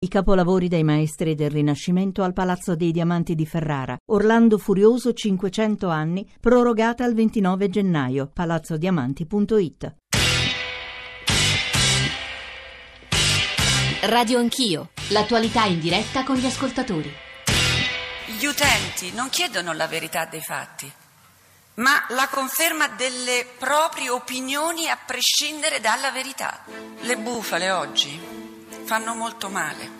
I 0.00 0.06
capolavori 0.06 0.68
dei 0.68 0.84
maestri 0.84 1.34
del 1.34 1.50
Rinascimento 1.50 2.22
al 2.22 2.32
Palazzo 2.32 2.76
dei 2.76 2.92
Diamanti 2.92 3.34
di 3.34 3.44
Ferrara. 3.44 3.96
Orlando 4.12 4.56
Furioso 4.56 5.12
500 5.12 5.88
anni, 5.88 6.24
prorogata 6.38 7.02
al 7.02 7.14
29 7.14 7.68
gennaio. 7.68 8.30
palazzodiamanti.it. 8.32 9.96
Radio 14.02 14.38
Anch'io, 14.38 14.90
l'attualità 15.08 15.64
in 15.64 15.80
diretta 15.80 16.22
con 16.22 16.36
gli 16.36 16.46
ascoltatori. 16.46 17.12
Gli 18.38 18.46
utenti 18.46 19.12
non 19.16 19.28
chiedono 19.30 19.72
la 19.72 19.88
verità 19.88 20.26
dei 20.26 20.42
fatti, 20.42 20.88
ma 21.74 22.04
la 22.10 22.28
conferma 22.30 22.86
delle 22.86 23.44
proprie 23.58 24.10
opinioni 24.10 24.88
a 24.88 24.96
prescindere 25.04 25.80
dalla 25.80 26.12
verità. 26.12 26.60
Le 27.00 27.16
bufale 27.16 27.72
oggi 27.72 28.46
fanno 28.88 29.14
molto 29.14 29.50
male. 29.50 29.97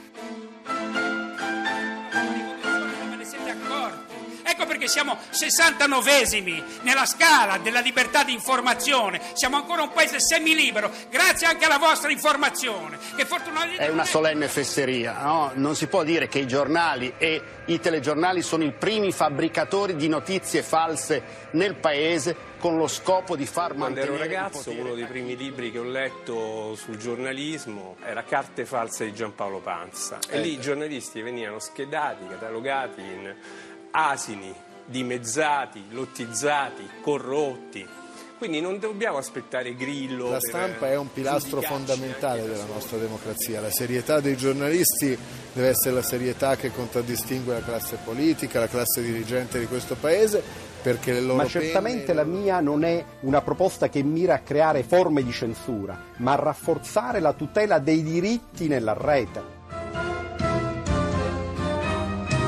Ecco 4.59 4.67
perché 4.67 4.89
siamo 4.89 5.17
69esimi 5.31 6.61
nella 6.83 7.07
scala 7.07 7.59
della 7.59 7.79
libertà 7.79 8.25
di 8.25 8.33
informazione. 8.33 9.21
Siamo 9.35 9.55
ancora 9.55 9.83
un 9.83 9.93
paese 9.93 10.19
semilibero, 10.19 10.91
grazie 11.09 11.47
anche 11.47 11.65
alla 11.65 11.79
vostra 11.79 12.11
informazione. 12.11 12.99
Che 13.15 13.25
fortunatamente... 13.25 13.87
È 13.87 13.89
una 13.89 14.05
solenne 14.05 14.49
fesseria, 14.49 15.23
no? 15.23 15.53
Non 15.55 15.77
si 15.77 15.87
può 15.87 16.03
dire 16.03 16.27
che 16.27 16.41
i 16.41 16.49
giornali 16.49 17.15
e 17.19 17.41
i 17.67 17.79
telegiornali 17.79 18.43
sono 18.43 18.65
i 18.65 18.73
primi 18.73 19.13
fabbricatori 19.13 19.95
di 19.95 20.09
notizie 20.09 20.65
false 20.65 21.49
nel 21.53 21.77
paese 21.77 22.49
con 22.59 22.77
lo 22.77 22.89
scopo 22.89 23.37
di 23.37 23.47
far 23.47 23.75
Quando 23.75 24.01
ero 24.01 24.17
ragazzo, 24.17 24.73
uno 24.73 24.95
dei 24.95 25.05
primi 25.05 25.37
libri 25.37 25.71
che 25.71 25.79
ho 25.79 25.85
letto 25.85 26.75
sul 26.75 26.97
giornalismo 26.97 27.97
era 28.05 28.25
Carte 28.25 28.65
false 28.65 29.05
di 29.05 29.15
Giampaolo 29.15 29.61
Panza. 29.61 30.19
E 30.29 30.41
lì 30.41 30.51
i 30.51 30.53
ecco. 30.55 30.63
giornalisti 30.63 31.23
venivano 31.23 31.61
schedati, 31.61 32.27
catalogati 32.27 33.01
in 33.01 33.35
asini, 33.91 34.55
dimezzati, 34.85 35.85
lottizzati, 35.91 36.89
corrotti. 37.03 37.87
Quindi 38.39 38.61
non 38.61 38.79
dobbiamo 38.79 39.19
aspettare 39.19 39.75
Grillo. 39.75 40.31
La 40.31 40.39
stampa 40.39 40.89
è 40.89 40.97
un 40.97 41.13
pilastro 41.13 41.61
fondamentale 41.61 42.43
della 42.47 42.67
nostra 42.67 42.97
democrazia. 42.97 43.61
La 43.61 43.71
serietà 43.71 44.21
dei 44.21 44.37
giornalisti 44.37 45.19
deve 45.53 45.71
essere 45.71 45.97
la 45.97 46.03
serietà 46.03 46.55
che 46.55 46.71
contraddistingue 46.71 47.55
la 47.55 47.63
classe 47.63 47.99
politica, 48.05 48.61
la 48.61 48.69
classe 48.69 49.03
dirigente 49.03 49.59
di 49.59 49.67
questo 49.67 49.97
Paese. 49.97 50.67
Perché 50.81 51.13
le 51.13 51.21
loro 51.21 51.35
ma 51.35 51.47
certamente 51.47 52.13
la 52.13 52.23
mia 52.23 52.61
non 52.61 52.85
è 52.85 53.05
una 53.23 53.43
proposta 53.43 53.89
che 53.89 54.05
mira 54.05 54.35
a 54.35 54.39
creare 54.39 54.85
forme 54.85 55.25
di 55.25 55.33
censura, 55.33 56.01
ma 56.19 56.35
a 56.35 56.37
rafforzare 56.37 57.19
la 57.19 57.33
tutela 57.33 57.81
dei 57.81 58.05
diritti 58.05 58.69
nella 58.69 58.95
rete. 58.97 59.43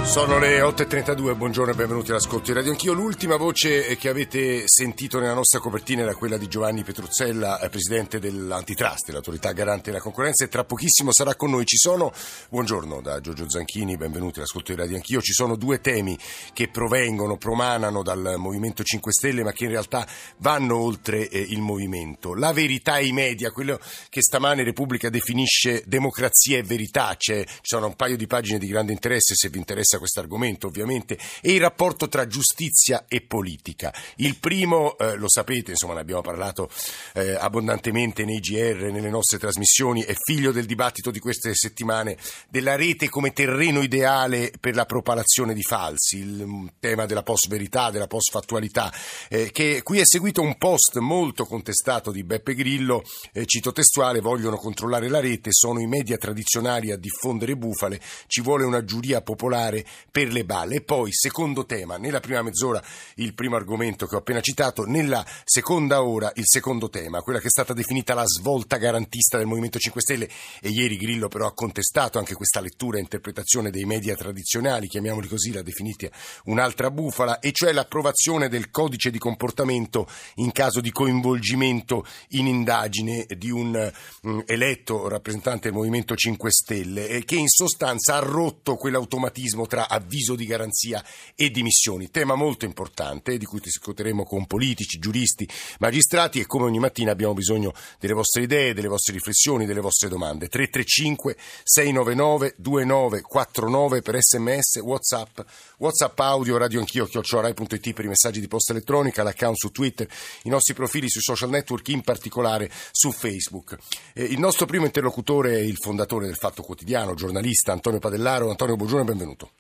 Sono 0.03 0.41
le 0.41 0.61
8.32, 0.61 1.37
buongiorno 1.37 1.73
e 1.73 1.77
benvenuti 1.77 2.11
all'ascolto 2.11 2.47
di 2.47 2.53
Radio 2.55 2.73
Anch'io. 2.73 2.93
L'ultima 2.95 3.37
voce 3.37 3.97
che 3.97 4.09
avete 4.09 4.65
sentito 4.67 5.21
nella 5.21 5.35
nostra 5.35 5.61
copertina 5.61 6.03
era 6.03 6.17
quella 6.17 6.37
di 6.37 6.49
Giovanni 6.49 6.83
Petruzzella, 6.83 7.61
eh, 7.61 7.69
presidente 7.69 8.19
dell'Antitrust, 8.19 9.07
dell'autorità 9.07 9.53
garante 9.53 9.91
della 9.91 10.03
concorrenza, 10.03 10.45
e 10.45 10.49
tra 10.49 10.65
pochissimo 10.65 11.13
sarà 11.13 11.37
con 11.37 11.51
noi. 11.51 11.65
Ci 11.65 11.77
sono, 11.77 12.13
buongiorno 12.49 13.01
da 13.01 13.21
Giorgio 13.21 13.49
Zanchini, 13.49 13.97
benvenuti 13.97 14.39
all'ascolto 14.39 14.73
di 14.73 14.79
Radio 14.81 14.97
Anch'io. 14.97 15.21
Ci 15.21 15.33
sono 15.33 15.55
due 15.55 15.81
temi 15.81 16.19
che 16.53 16.67
provengono, 16.69 17.37
promanano 17.37 18.03
dal 18.03 18.35
Movimento 18.37 18.83
5 18.83 19.13
Stelle, 19.13 19.45
ma 19.45 19.53
che 19.53 19.65
in 19.65 19.71
realtà 19.71 20.05
vanno 20.39 20.77
oltre 20.77 21.29
eh, 21.29 21.39
il 21.39 21.61
movimento. 21.61 22.35
La 22.35 22.53
verità 22.53 22.99
e 22.99 23.07
i 23.07 23.13
media, 23.13 23.53
quello 23.53 23.79
che 24.09 24.23
stamane 24.23 24.65
Repubblica 24.65 25.09
definisce 25.09 25.85
democrazia 25.87 26.59
e 26.59 26.65
verità. 26.65 27.15
C'è, 27.17 27.45
ci 27.45 27.59
sono 27.63 27.87
un 27.87 27.95
paio 27.95 28.17
di 28.17 28.27
pagine 28.27 28.59
di 28.59 28.67
grande 28.67 28.93
interesse, 28.93 29.37
se 29.37 29.49
vi 29.51 29.59
interessa 29.59 29.90
questo 29.99 30.21
argomento 30.21 30.67
ovviamente, 30.67 31.19
e 31.41 31.53
il 31.53 31.61
rapporto 31.61 32.09
tra 32.09 32.27
giustizia 32.27 33.05
e 33.09 33.21
politica. 33.23 33.93
Il 34.17 34.39
primo, 34.39 34.97
eh, 34.99 35.17
lo 35.17 35.29
sapete, 35.29 35.73
insomma 35.73 35.95
ne 35.95 36.01
abbiamo 36.01 36.23
parlato 36.23 36.71
eh, 37.15 37.35
abbondantemente 37.35 38.25
nei 38.25 38.41
GR, 38.41 38.91
nelle 38.91 39.11
nostre 39.11 39.39
trasmissioni, 39.39 40.03
è 40.03 40.15
figlio 40.15 40.53
del 40.53 40.67
dibattito 40.67 41.11
di 41.11 41.19
queste 41.19 41.55
settimane 41.55 42.17
della 42.49 42.77
rete 42.77 43.09
come 43.09 43.33
terreno 43.33 43.83
ideale 43.83 44.53
per 44.59 44.75
la 44.75 44.87
propalazione 44.87 45.55
di 45.55 45.63
falsi, 45.63 46.19
il 46.19 46.45
mm, 46.47 46.67
tema 46.79 47.07
della 47.07 47.23
post-verità, 47.23 47.91
della 47.91 48.07
post-fattualità, 48.07 48.93
eh, 49.29 49.51
che 49.51 49.83
qui 49.83 49.99
è 49.99 50.05
seguito 50.05 50.43
un 50.43 50.57
post 50.57 50.99
molto 50.99 51.45
contestato 51.45 52.11
di 52.11 52.25
Beppe 52.25 52.55
Grillo, 52.55 53.03
eh, 53.33 53.47
cito 53.47 53.73
testuale, 53.73 54.21
vogliono 54.21 54.57
controllare 54.57 55.09
la 55.09 55.21
rete, 55.21 55.51
sono 55.53 55.81
i 55.81 55.87
media 55.87 56.17
tradizionali 56.17 56.91
a 56.91 56.97
diffondere 56.97 57.57
bufale, 57.57 58.01
ci 58.27 58.41
vuole 58.41 58.65
una 58.65 58.85
giuria 58.85 59.23
popolare 59.23 59.80
per 60.11 60.33
le 60.33 60.45
balle. 60.45 60.77
E 60.77 60.81
poi, 60.83 61.13
secondo 61.13 61.67
tema, 61.67 61.97
nella 61.97 62.21
prima 62.21 62.43
mezz'ora 62.43 62.83
il 63.17 63.35
primo 63.35 63.57
argomento 63.57 64.07
che 64.07 64.15
ho 64.15 64.19
appena 64.19 64.41
citato, 64.41 64.85
nella 64.85 65.25
seconda 65.45 66.03
ora 66.03 66.31
il 66.35 66.47
secondo 66.47 66.89
tema, 66.89 67.23
quella 67.23 67.39
che 67.39 67.47
è 67.47 67.51
stata 67.51 67.73
definita 67.73 68.15
la 68.15 68.27
svolta 68.27 68.77
garantista 68.77 69.37
del 69.37 69.47
Movimento 69.47 69.79
5 69.79 70.01
Stelle 70.01 70.29
e 70.61 70.69
ieri 70.69 70.97
Grillo 70.97 71.29
però 71.29 71.47
ha 71.47 71.55
contestato 71.55 72.19
anche 72.19 72.35
questa 72.35 72.61
lettura 72.61 72.99
e 72.99 73.01
interpretazione 73.01 73.71
dei 73.71 73.85
media 73.85 74.15
tradizionali, 74.15 74.89
chiamiamoli 74.89 75.29
così, 75.29 75.53
l'ha 75.53 75.63
definita 75.63 76.09
un'altra 76.45 76.91
bufala, 76.91 77.39
e 77.39 77.53
cioè 77.53 77.73
l'approvazione 77.73 78.49
del 78.49 78.71
codice 78.71 79.11
di 79.11 79.19
comportamento 79.19 80.09
in 80.37 80.53
caso 80.53 80.81
di 80.81 80.91
coinvolgimento 80.91 82.07
in 82.31 82.47
indagine 82.47 83.27
di 83.37 83.51
un 83.51 83.93
mm, 84.27 84.41
eletto 84.47 85.09
rappresentante 85.09 85.69
del 85.69 85.77
Movimento 85.77 86.15
5 86.15 86.51
Stelle, 86.51 87.25
che 87.25 87.37
in 87.37 87.49
sostanza 87.49 88.17
ha 88.17 88.21
rotto 88.21 88.77
quell'automatismo 88.77 89.67
tra 89.71 89.89
avviso 89.89 90.35
di 90.35 90.47
garanzia 90.47 91.03
e 91.37 91.49
dimissioni. 91.51 92.11
Tema 92.11 92.35
molto 92.35 92.65
importante 92.65 93.39
di 93.39 93.45
cui 93.45 93.61
discuteremo 93.61 94.25
con 94.25 94.47
politici, 94.47 94.99
giuristi, 94.99 95.49
magistrati 95.79 96.41
e 96.41 96.47
come 96.47 96.65
ogni 96.65 96.81
mattina 96.81 97.13
abbiamo 97.13 97.35
bisogno 97.35 97.73
delle 98.01 98.15
vostre 98.15 98.43
idee, 98.43 98.75
delle 98.75 98.89
vostre 98.89 99.13
riflessioni, 99.13 99.67
delle 99.67 99.81
vostre 99.81 100.09
domande. 100.09 100.49
335 100.49 101.37
699 101.63 102.55
2949 102.57 104.03
per 104.03 104.21
sms, 104.21 104.81
whatsapp, 104.83 105.39
whatsapp 105.79 106.19
audio, 106.19 106.57
radio 106.57 106.81
anch'io, 106.81 107.07
chiocciorai.it 107.07 107.93
per 107.93 108.05
i 108.05 108.09
messaggi 108.09 108.41
di 108.41 108.49
posta 108.49 108.73
elettronica, 108.73 109.23
l'account 109.23 109.57
su 109.57 109.71
Twitter, 109.71 110.09
i 110.43 110.49
nostri 110.49 110.75
profili 110.75 111.09
sui 111.09 111.23
social 111.23 111.49
network, 111.49 111.87
in 111.89 112.03
particolare 112.03 112.69
su 112.91 113.13
Facebook. 113.13 113.79
Eh, 114.15 114.25
il 114.25 114.41
nostro 114.41 114.67
primo 114.67 114.85
interlocutore 114.85 115.53
è 115.53 115.61
il 115.61 115.77
fondatore 115.77 116.27
del 116.27 116.37
Fatto 116.37 116.63
Quotidiano, 116.63 117.15
giornalista 117.15 117.71
Antonio 117.71 118.01
Padellaro. 118.01 118.51
Antonio, 118.51 118.75
buongiorno 118.75 119.05
e 119.05 119.07
benvenuto. 119.07 119.51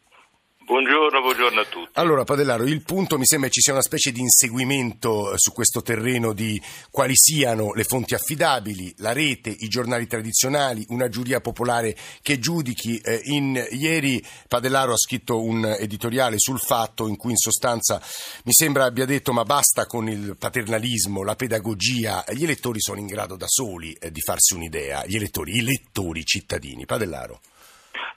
Buongiorno, 0.71 1.21
buongiorno, 1.21 1.61
a 1.61 1.65
tutti. 1.65 1.91
Allora, 1.95 2.23
Padellaro, 2.23 2.63
il 2.63 2.83
punto 2.83 3.19
mi 3.19 3.27
sembra 3.27 3.49
ci 3.49 3.61
sia 3.61 3.73
una 3.73 3.83
specie 3.83 4.13
di 4.13 4.21
inseguimento 4.21 5.33
eh, 5.33 5.35
su 5.37 5.51
questo 5.51 5.83
terreno 5.83 6.33
di 6.33 6.63
quali 6.93 7.15
siano 7.17 7.73
le 7.73 7.83
fonti 7.83 8.15
affidabili, 8.15 8.95
la 8.99 9.13
rete, 9.13 9.51
i 9.51 9.67
giornali 9.67 10.07
tradizionali, 10.07 10.87
una 10.91 11.09
giuria 11.09 11.41
popolare 11.41 11.97
che 12.23 12.39
giudichi. 12.39 12.99
Eh, 12.99 13.21
in, 13.25 13.61
ieri 13.73 14.25
Padellaro 14.47 14.93
ha 14.93 14.97
scritto 14.97 15.43
un 15.43 15.65
editoriale 15.65 16.39
sul 16.39 16.61
fatto 16.61 17.09
in 17.09 17.17
cui 17.17 17.33
in 17.33 17.37
sostanza 17.37 18.01
mi 18.45 18.53
sembra 18.53 18.85
abbia 18.85 19.07
detto 19.07 19.33
ma 19.33 19.43
basta 19.43 19.87
con 19.87 20.09
il 20.09 20.37
paternalismo, 20.39 21.25
la 21.25 21.35
pedagogia, 21.35 22.25
gli 22.33 22.45
elettori 22.45 22.81
sono 22.81 23.01
in 23.01 23.07
grado 23.07 23.35
da 23.35 23.47
soli 23.49 23.93
eh, 23.95 24.13
di 24.13 24.21
farsi 24.21 24.55
un'idea, 24.55 25.05
gli 25.05 25.17
elettori, 25.17 25.57
i 25.57 25.63
lettori 25.63 26.25
cittadini. 26.25 26.87
Padellaro. 26.87 27.41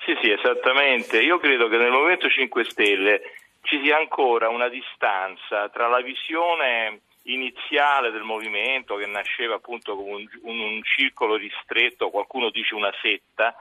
Sì, 0.06 0.18
sì, 0.22 0.32
esattamente. 0.32 1.22
Io 1.22 1.38
credo 1.38 1.68
che 1.70 1.78
nel 1.78 1.92
Movimento 1.92 2.30
5 2.30 2.64
Stelle 2.66 3.22
ci 3.62 3.80
sia 3.82 3.98
ancora 3.98 4.50
una 4.50 4.68
distanza 4.68 5.70
tra 5.70 5.88
la 5.88 6.02
visione 6.02 7.02
iniziale 7.24 8.12
del 8.12 8.24
movimento 8.24 8.96
che 8.96 9.06
nasceva 9.06 9.56
appunto 9.56 9.96
come 9.96 10.12
un, 10.12 10.28
un, 10.42 10.60
un 10.60 10.84
circolo 10.84 11.36
ristretto, 11.36 12.10
qualcuno 12.10 12.50
dice 12.50 12.76
una 12.76 12.94
setta, 13.02 13.56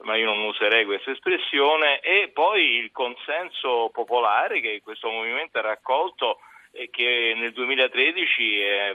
ma 0.00 0.14
io 0.16 0.26
non 0.26 0.44
userei 0.44 0.84
questa 0.84 1.10
espressione, 1.10 2.00
e 2.00 2.30
poi 2.34 2.76
il 2.76 2.92
consenso 2.92 3.88
popolare 3.90 4.60
che 4.60 4.82
questo 4.82 5.08
movimento 5.08 5.58
ha 5.58 5.62
raccolto 5.62 6.40
e 6.70 6.90
che 6.90 7.32
nel 7.34 7.52
2013 7.52 8.60
eh, 8.60 8.94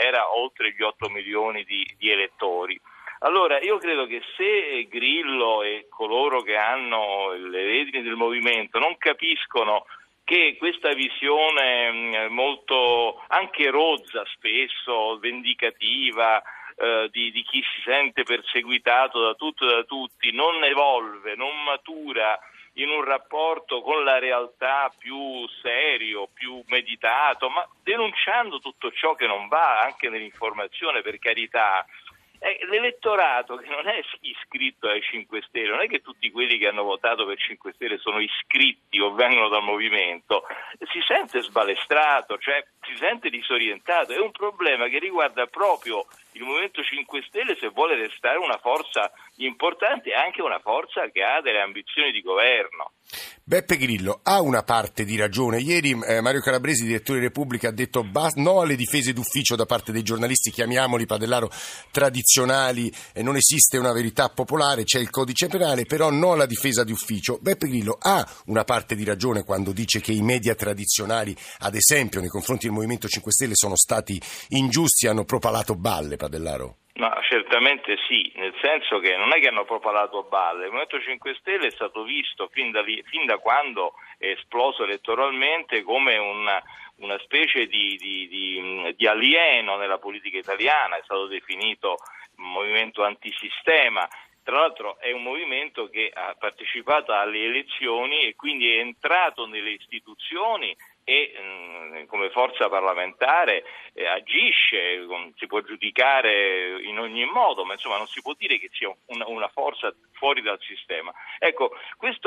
era 0.00 0.32
oltre 0.36 0.72
gli 0.72 0.82
8 0.82 1.08
milioni 1.08 1.64
di, 1.64 1.84
di 1.98 2.10
elettori. 2.10 2.80
Allora, 3.20 3.60
io 3.60 3.78
credo 3.78 4.06
che 4.06 4.22
se 4.36 4.86
Grillo 4.88 5.62
e 5.62 5.86
coloro 5.88 6.42
che 6.42 6.56
hanno 6.56 7.32
le 7.32 7.64
redini 7.64 8.02
del 8.02 8.14
movimento 8.14 8.78
non 8.78 8.96
capiscono 8.96 9.86
che 10.22 10.56
questa 10.58 10.92
visione 10.92 11.90
mm, 11.90 12.32
molto 12.32 13.24
anche 13.28 13.70
rozza 13.70 14.24
spesso, 14.34 15.18
vendicativa, 15.18 16.42
eh, 16.76 17.08
di, 17.10 17.32
di, 17.32 17.42
chi 17.42 17.60
si 17.60 17.80
sente 17.82 18.22
perseguitato 18.22 19.20
da 19.20 19.34
tutto 19.34 19.64
e 19.64 19.74
da 19.74 19.82
tutti, 19.82 20.30
non 20.30 20.62
evolve, 20.62 21.34
non 21.34 21.64
matura 21.64 22.38
in 22.74 22.90
un 22.90 23.02
rapporto 23.02 23.80
con 23.80 24.04
la 24.04 24.18
realtà 24.18 24.92
più 24.96 25.48
serio, 25.60 26.28
più 26.32 26.62
meditato, 26.66 27.48
ma 27.48 27.66
denunciando 27.82 28.60
tutto 28.60 28.92
ciò 28.92 29.14
che 29.14 29.26
non 29.26 29.48
va 29.48 29.80
anche 29.80 30.08
nell'informazione, 30.08 31.02
per 31.02 31.18
carità, 31.18 31.84
eh, 32.40 32.58
l'elettorato 32.68 33.56
che 33.56 33.68
non 33.68 33.86
è 33.88 34.00
iscritto 34.20 34.88
ai 34.88 35.02
5 35.02 35.42
Stelle, 35.48 35.70
non 35.70 35.80
è 35.80 35.88
che 35.88 36.00
tutti 36.00 36.30
quelli 36.30 36.58
che 36.58 36.68
hanno 36.68 36.82
votato 36.82 37.26
per 37.26 37.38
5 37.38 37.72
Stelle 37.74 37.98
sono 37.98 38.20
iscritti 38.20 39.00
o 39.00 39.12
vengono 39.12 39.48
dal 39.48 39.62
movimento, 39.62 40.44
si 40.90 41.00
sente 41.06 41.42
sbalestrato, 41.42 42.38
cioè 42.38 42.64
si 42.88 42.96
sente 42.96 43.28
disorientato, 43.28 44.12
è 44.12 44.18
un 44.18 44.32
problema 44.32 44.88
che 44.88 44.98
riguarda 44.98 45.46
proprio 45.46 46.06
il 46.32 46.42
Movimento 46.42 46.82
5 46.82 47.22
Stelle 47.26 47.56
se 47.58 47.68
vuole 47.68 47.96
restare 47.96 48.38
una 48.38 48.58
forza 48.58 49.10
importante 49.36 50.10
e 50.10 50.14
anche 50.14 50.40
una 50.40 50.58
forza 50.58 51.08
che 51.10 51.22
ha 51.22 51.40
delle 51.40 51.60
ambizioni 51.60 52.10
di 52.12 52.22
governo. 52.22 52.92
Beppe 53.42 53.78
Grillo 53.78 54.20
ha 54.22 54.42
una 54.42 54.62
parte 54.62 55.04
di 55.04 55.16
ragione. 55.16 55.58
Ieri 55.58 55.98
eh, 56.06 56.20
Mario 56.20 56.42
Calabresi, 56.42 56.84
direttore 56.84 57.20
Repubblica, 57.20 57.68
ha 57.68 57.72
detto 57.72 58.04
bas- 58.04 58.34
no 58.34 58.60
alle 58.60 58.76
difese 58.76 59.14
d'ufficio 59.14 59.56
da 59.56 59.64
parte 59.64 59.90
dei 59.90 60.02
giornalisti, 60.02 60.50
chiamiamoli 60.50 61.06
Padellaro 61.06 61.50
tradizionali, 61.90 62.92
e 63.14 63.22
non 63.22 63.36
esiste 63.36 63.78
una 63.78 63.92
verità 63.92 64.28
popolare, 64.28 64.84
c'è 64.84 64.98
il 64.98 65.08
codice 65.08 65.46
penale, 65.46 65.86
però 65.86 66.10
no 66.10 66.32
alla 66.32 66.44
difesa 66.44 66.84
d'ufficio. 66.84 67.38
Beppe 67.40 67.68
Grillo 67.68 67.96
ha 67.98 68.26
una 68.46 68.64
parte 68.64 68.94
di 68.94 69.04
ragione 69.04 69.44
quando 69.44 69.72
dice 69.72 70.00
che 70.00 70.12
i 70.12 70.20
media 70.20 70.54
tradizionali, 70.54 71.34
ad 71.60 71.74
esempio, 71.74 72.20
nei 72.20 72.28
confronti 72.28 72.66
del 72.66 72.76
Movimento 72.78 73.08
5 73.08 73.32
Stelle 73.32 73.56
sono 73.56 73.74
stati 73.74 74.20
ingiusti 74.50 75.08
hanno 75.08 75.24
propalato 75.24 75.74
balle, 75.74 76.14
Padellaro. 76.14 76.86
Ma 76.94 77.18
certamente 77.28 77.96
sì, 78.06 78.30
nel 78.36 78.54
senso 78.62 78.98
che 79.00 79.16
non 79.16 79.32
è 79.34 79.40
che 79.40 79.48
hanno 79.48 79.64
propalato 79.64 80.22
balle, 80.22 80.64
il 80.64 80.70
Movimento 80.70 81.00
5 81.00 81.36
Stelle 81.40 81.66
è 81.66 81.70
stato 81.72 82.04
visto 82.04 82.48
fin 82.52 82.70
da, 82.70 82.82
fin 82.82 83.26
da 83.26 83.38
quando 83.38 83.94
è 84.16 84.28
esploso 84.28 84.84
elettoralmente 84.84 85.82
come 85.82 86.16
una, 86.18 86.62
una 86.96 87.18
specie 87.18 87.66
di, 87.66 87.96
di, 87.96 88.28
di, 88.28 88.94
di, 88.96 89.06
alieno 89.06 89.76
nella 89.76 89.98
politica 89.98 90.38
italiana, 90.38 90.96
è 90.96 91.02
stato 91.02 91.26
definito 91.26 91.96
movimento 92.36 93.02
antisistema. 93.02 94.08
Tra 94.42 94.60
l'altro 94.60 94.98
è 94.98 95.10
un 95.12 95.22
movimento 95.22 95.88
che 95.88 96.10
ha 96.14 96.34
partecipato 96.38 97.12
alle 97.12 97.44
elezioni 97.44 98.22
e 98.22 98.34
quindi 98.34 98.72
è 98.72 98.78
entrato 98.78 99.46
nelle 99.46 99.70
istituzioni 99.70 100.74
e 101.08 101.32
mh, 101.40 102.00
mm, 102.00 102.04
come 102.04 102.28
forza 102.28 102.68
parlamentare 102.68 103.64
eh, 103.94 104.06
agisce, 104.06 105.06
si 105.36 105.46
può 105.46 105.62
giudicare 105.62 106.82
in 106.82 106.98
ogni 106.98 107.24
modo, 107.24 107.64
ma 107.64 107.72
insomma 107.72 107.96
non 107.96 108.06
si 108.06 108.20
può 108.20 108.34
dire 108.36 108.58
che 108.58 108.68
sia 108.70 108.94
una, 109.06 109.26
una 109.26 109.48
forza 109.48 109.90
fuori 110.12 110.42
dal 110.42 110.60
sistema. 110.60 111.10
Ecco, 111.38 111.72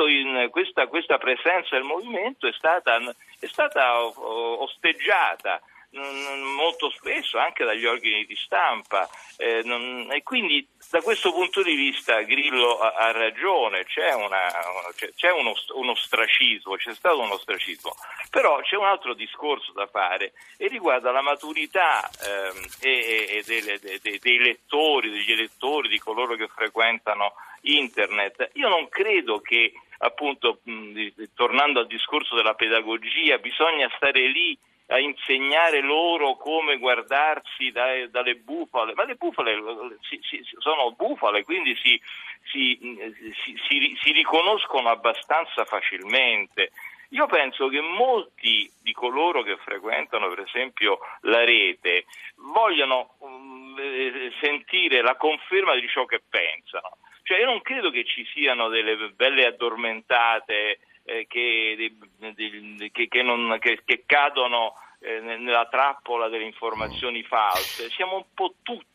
in, 0.08 0.48
questa, 0.50 0.88
questa, 0.88 1.18
presenza 1.18 1.76
del 1.76 1.84
movimento 1.84 2.48
è 2.48 2.52
stata, 2.52 2.98
è 3.38 3.46
stata 3.46 4.02
osteggiata 4.02 5.62
molto 5.92 6.90
spesso 6.90 7.38
anche 7.38 7.64
dagli 7.64 7.84
organi 7.84 8.24
di 8.24 8.36
stampa 8.36 9.08
eh, 9.36 9.60
non, 9.64 10.08
e 10.10 10.22
quindi 10.22 10.66
da 10.90 11.00
questo 11.00 11.32
punto 11.32 11.62
di 11.62 11.74
vista 11.74 12.22
Grillo 12.22 12.78
ha, 12.78 12.94
ha 12.94 13.10
ragione, 13.12 13.84
c'è, 13.84 14.14
una, 14.14 14.38
c'è, 15.14 15.30
uno, 15.32 15.54
uno, 15.74 15.90
ostracismo, 15.92 16.76
c'è 16.76 16.94
stato 16.94 17.20
uno 17.20 17.34
ostracismo, 17.34 17.94
però 18.30 18.60
c'è 18.60 18.76
un 18.76 18.86
altro 18.86 19.14
discorso 19.14 19.72
da 19.72 19.86
fare 19.86 20.32
e 20.56 20.68
riguarda 20.68 21.10
la 21.10 21.22
maturità 21.22 22.08
ehm, 22.08 22.64
e, 22.80 23.26
e 23.30 23.42
delle, 23.46 23.78
de, 23.78 24.18
dei 24.20 24.38
lettori, 24.38 25.10
degli 25.10 25.32
elettori, 25.32 25.88
di 25.88 25.98
coloro 25.98 26.36
che 26.36 26.48
frequentano 26.48 27.34
internet. 27.62 28.50
Io 28.54 28.68
non 28.68 28.88
credo 28.88 29.40
che 29.40 29.72
appunto, 29.98 30.60
mh, 30.62 31.08
tornando 31.34 31.80
al 31.80 31.86
discorso 31.86 32.34
della 32.34 32.54
pedagogia, 32.54 33.38
bisogna 33.38 33.90
stare 33.96 34.26
lì 34.28 34.58
a 34.92 34.98
insegnare 34.98 35.80
loro 35.80 36.36
come 36.36 36.76
guardarsi 36.76 37.70
dai, 37.70 38.10
dalle 38.10 38.36
bufale, 38.36 38.92
ma 38.94 39.04
le 39.04 39.14
bufale 39.14 39.56
si, 40.02 40.20
si, 40.22 40.42
sono 40.58 40.92
bufale, 40.92 41.44
quindi 41.44 41.74
si, 41.76 42.00
si, 42.42 44.12
riconoscono 44.12 44.90
abbastanza 44.90 45.64
facilmente. 45.64 46.72
Io 47.10 47.26
penso 47.26 47.68
che 47.68 47.80
molti 47.80 48.70
di 48.82 48.92
coloro 48.92 49.42
che 49.42 49.56
frequentano 49.56 50.28
per 50.28 50.40
esempio 50.40 50.98
la 51.22 51.44
rete 51.44 52.04
vogliono 52.36 53.16
um, 53.18 53.74
sentire 54.40 55.02
la 55.02 55.16
conferma 55.16 55.74
di 55.74 55.88
ciò 55.88 56.04
che 56.04 56.20
pensano. 56.28 56.98
Cioè 57.22 57.38
io 57.38 57.46
non 57.46 57.62
credo 57.62 57.90
che 57.90 58.04
ci 58.04 58.26
siano 58.32 58.68
delle 58.68 58.96
belle 59.14 59.46
addormentate 59.46 60.80
eh, 61.04 61.26
che, 61.28 61.74
di, 61.76 62.90
che, 62.92 63.08
che, 63.08 63.22
non, 63.22 63.58
che, 63.58 64.02
cadono 64.06 64.74
eh, 65.00 65.20
nella 65.20 65.66
trappola 65.66 66.28
delle 66.28 66.44
informazioni 66.44 67.22
false. 67.22 67.90
Siamo 67.90 68.16
un 68.16 68.24
po' 68.34 68.54
tutti 68.62 68.91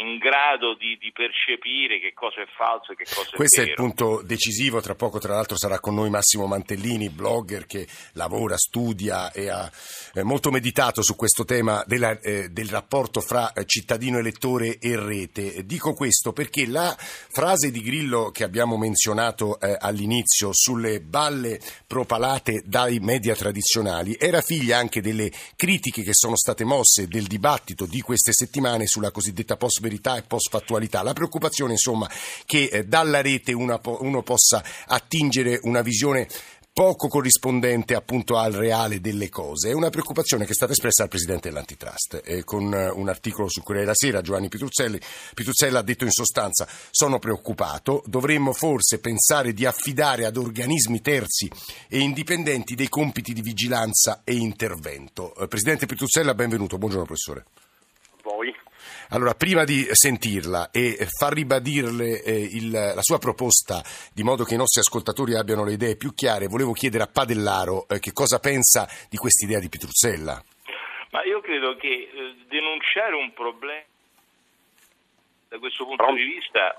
in 0.00 0.18
grado 0.18 0.74
di, 0.74 0.96
di, 1.00 1.12
percepire 1.12 1.98
che 1.98 2.12
cosa 2.14 2.42
è 2.42 2.46
falso 2.56 2.92
e 2.92 2.96
che 2.96 3.04
cosa 3.04 3.30
è 3.30 3.36
Questo 3.36 3.60
vero. 3.60 3.68
è 3.68 3.74
il 3.74 3.76
punto 3.76 4.22
decisivo, 4.22 4.80
tra 4.80 4.94
poco 4.94 5.18
tra 5.18 5.34
l'altro 5.34 5.56
sarà 5.56 5.80
con 5.80 5.94
noi 5.94 6.10
Massimo 6.10 6.46
Mantellini, 6.46 7.10
blogger 7.10 7.66
che 7.66 7.86
lavora, 8.12 8.56
studia 8.56 9.32
e 9.32 9.48
ha 9.48 9.70
eh, 10.14 10.22
molto 10.22 10.50
meditato 10.50 11.02
su 11.02 11.16
questo 11.16 11.44
tema 11.44 11.82
della, 11.86 12.18
eh, 12.20 12.48
del 12.50 12.68
rapporto 12.68 13.20
fra 13.20 13.52
eh, 13.52 13.64
cittadino 13.66 14.18
elettore 14.18 14.78
e 14.78 14.96
rete. 14.96 15.64
Dico 15.64 15.94
questo 15.94 16.32
perché 16.32 16.66
la 16.66 16.94
frase 16.98 17.70
di 17.70 17.82
Grillo 17.82 18.30
che 18.30 18.44
abbiamo 18.44 18.76
menzionato 18.76 19.58
eh, 19.58 19.76
all'inizio 19.78 20.50
sulle 20.52 21.00
balle 21.00 21.60
propalate 21.86 22.62
dai 22.64 22.98
media 23.00 23.34
tradizionali 23.34 24.16
era 24.18 24.40
figlia 24.40 24.78
anche 24.78 25.00
delle 25.00 25.30
critiche 25.56 26.02
che 26.02 26.14
sono 26.14 26.36
state 26.36 26.64
mosse 26.64 27.08
del 27.08 27.26
dibattito 27.26 27.86
di 27.86 28.00
queste 28.00 28.32
settimane 28.32 28.86
sulla 28.86 29.10
cosiddetta 29.10 29.55
post 29.56 29.80
verità 29.80 30.16
e 30.16 30.22
post 30.22 30.48
fattualità. 30.50 31.02
La 31.02 31.12
preoccupazione, 31.12 31.72
insomma, 31.72 32.08
che 32.44 32.68
eh, 32.70 32.84
dalla 32.84 33.20
rete 33.20 33.52
una, 33.52 33.80
uno 33.82 34.22
possa 34.22 34.62
attingere 34.86 35.58
una 35.62 35.82
visione 35.82 36.28
poco 36.76 37.08
corrispondente 37.08 37.94
appunto 37.94 38.36
al 38.36 38.52
reale 38.52 39.00
delle 39.00 39.30
cose. 39.30 39.70
È 39.70 39.72
una 39.72 39.88
preoccupazione 39.88 40.44
che 40.44 40.50
è 40.50 40.54
stata 40.54 40.72
espressa 40.72 41.00
dal 41.00 41.08
Presidente 41.08 41.48
dell'Antitrust 41.48 42.20
eh, 42.22 42.44
con 42.44 42.64
un 42.64 43.08
articolo 43.08 43.48
su 43.48 43.62
Corriere 43.62 43.86
della 43.86 43.96
Sera, 43.96 44.20
Giovanni 44.20 44.48
Pitruzzelli. 44.48 45.00
Pitruzzella 45.32 45.78
ha 45.78 45.82
detto 45.82 46.04
in 46.04 46.10
sostanza 46.10 46.68
sono 46.90 47.18
preoccupato, 47.18 48.02
dovremmo 48.04 48.52
forse 48.52 48.98
pensare 48.98 49.54
di 49.54 49.64
affidare 49.64 50.26
ad 50.26 50.36
organismi 50.36 51.00
terzi 51.00 51.50
e 51.88 52.00
indipendenti 52.00 52.74
dei 52.74 52.90
compiti 52.90 53.32
di 53.32 53.40
vigilanza 53.40 54.20
e 54.22 54.34
intervento. 54.34 55.34
Eh, 55.34 55.48
Presidente 55.48 55.86
Pitruzzella, 55.86 56.34
benvenuto, 56.34 56.76
buongiorno 56.76 57.06
professore. 57.06 57.46
Voi. 58.22 58.54
Allora, 59.10 59.34
prima 59.34 59.64
di 59.64 59.86
sentirla 59.90 60.70
e 60.70 61.06
far 61.18 61.32
ribadirle 61.32 62.22
eh, 62.22 62.32
il, 62.32 62.70
la 62.70 63.02
sua 63.02 63.18
proposta, 63.18 63.82
di 64.12 64.22
modo 64.22 64.44
che 64.44 64.54
i 64.54 64.58
nostri 64.58 64.80
ascoltatori 64.80 65.36
abbiano 65.36 65.64
le 65.64 65.72
idee 65.72 65.96
più 65.96 66.12
chiare, 66.12 66.46
volevo 66.46 66.72
chiedere 66.72 67.04
a 67.04 67.10
Padellaro 67.12 67.86
eh, 67.88 67.98
che 68.00 68.12
cosa 68.12 68.40
pensa 68.40 68.88
di 69.08 69.16
quest'idea 69.16 69.60
di 69.60 69.68
Pitruzzella. 69.68 70.42
Ma 71.10 71.24
io 71.24 71.40
credo 71.40 71.76
che 71.76 71.88
eh, 71.88 72.34
denunciare 72.48 73.14
un 73.14 73.32
problema 73.32 73.84
da 75.48 75.58
questo 75.58 75.84
punto 75.84 76.12
di 76.12 76.24
vista 76.24 76.74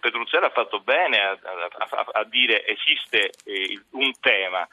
Petruzzella 0.00 0.46
ha 0.46 0.50
fatto 0.50 0.80
bene 0.80 1.18
a, 1.20 1.38
a, 1.38 2.06
a 2.12 2.24
dire 2.24 2.66
esiste 2.66 3.30
eh, 3.44 3.80
un 3.90 4.10
tema 4.18 4.66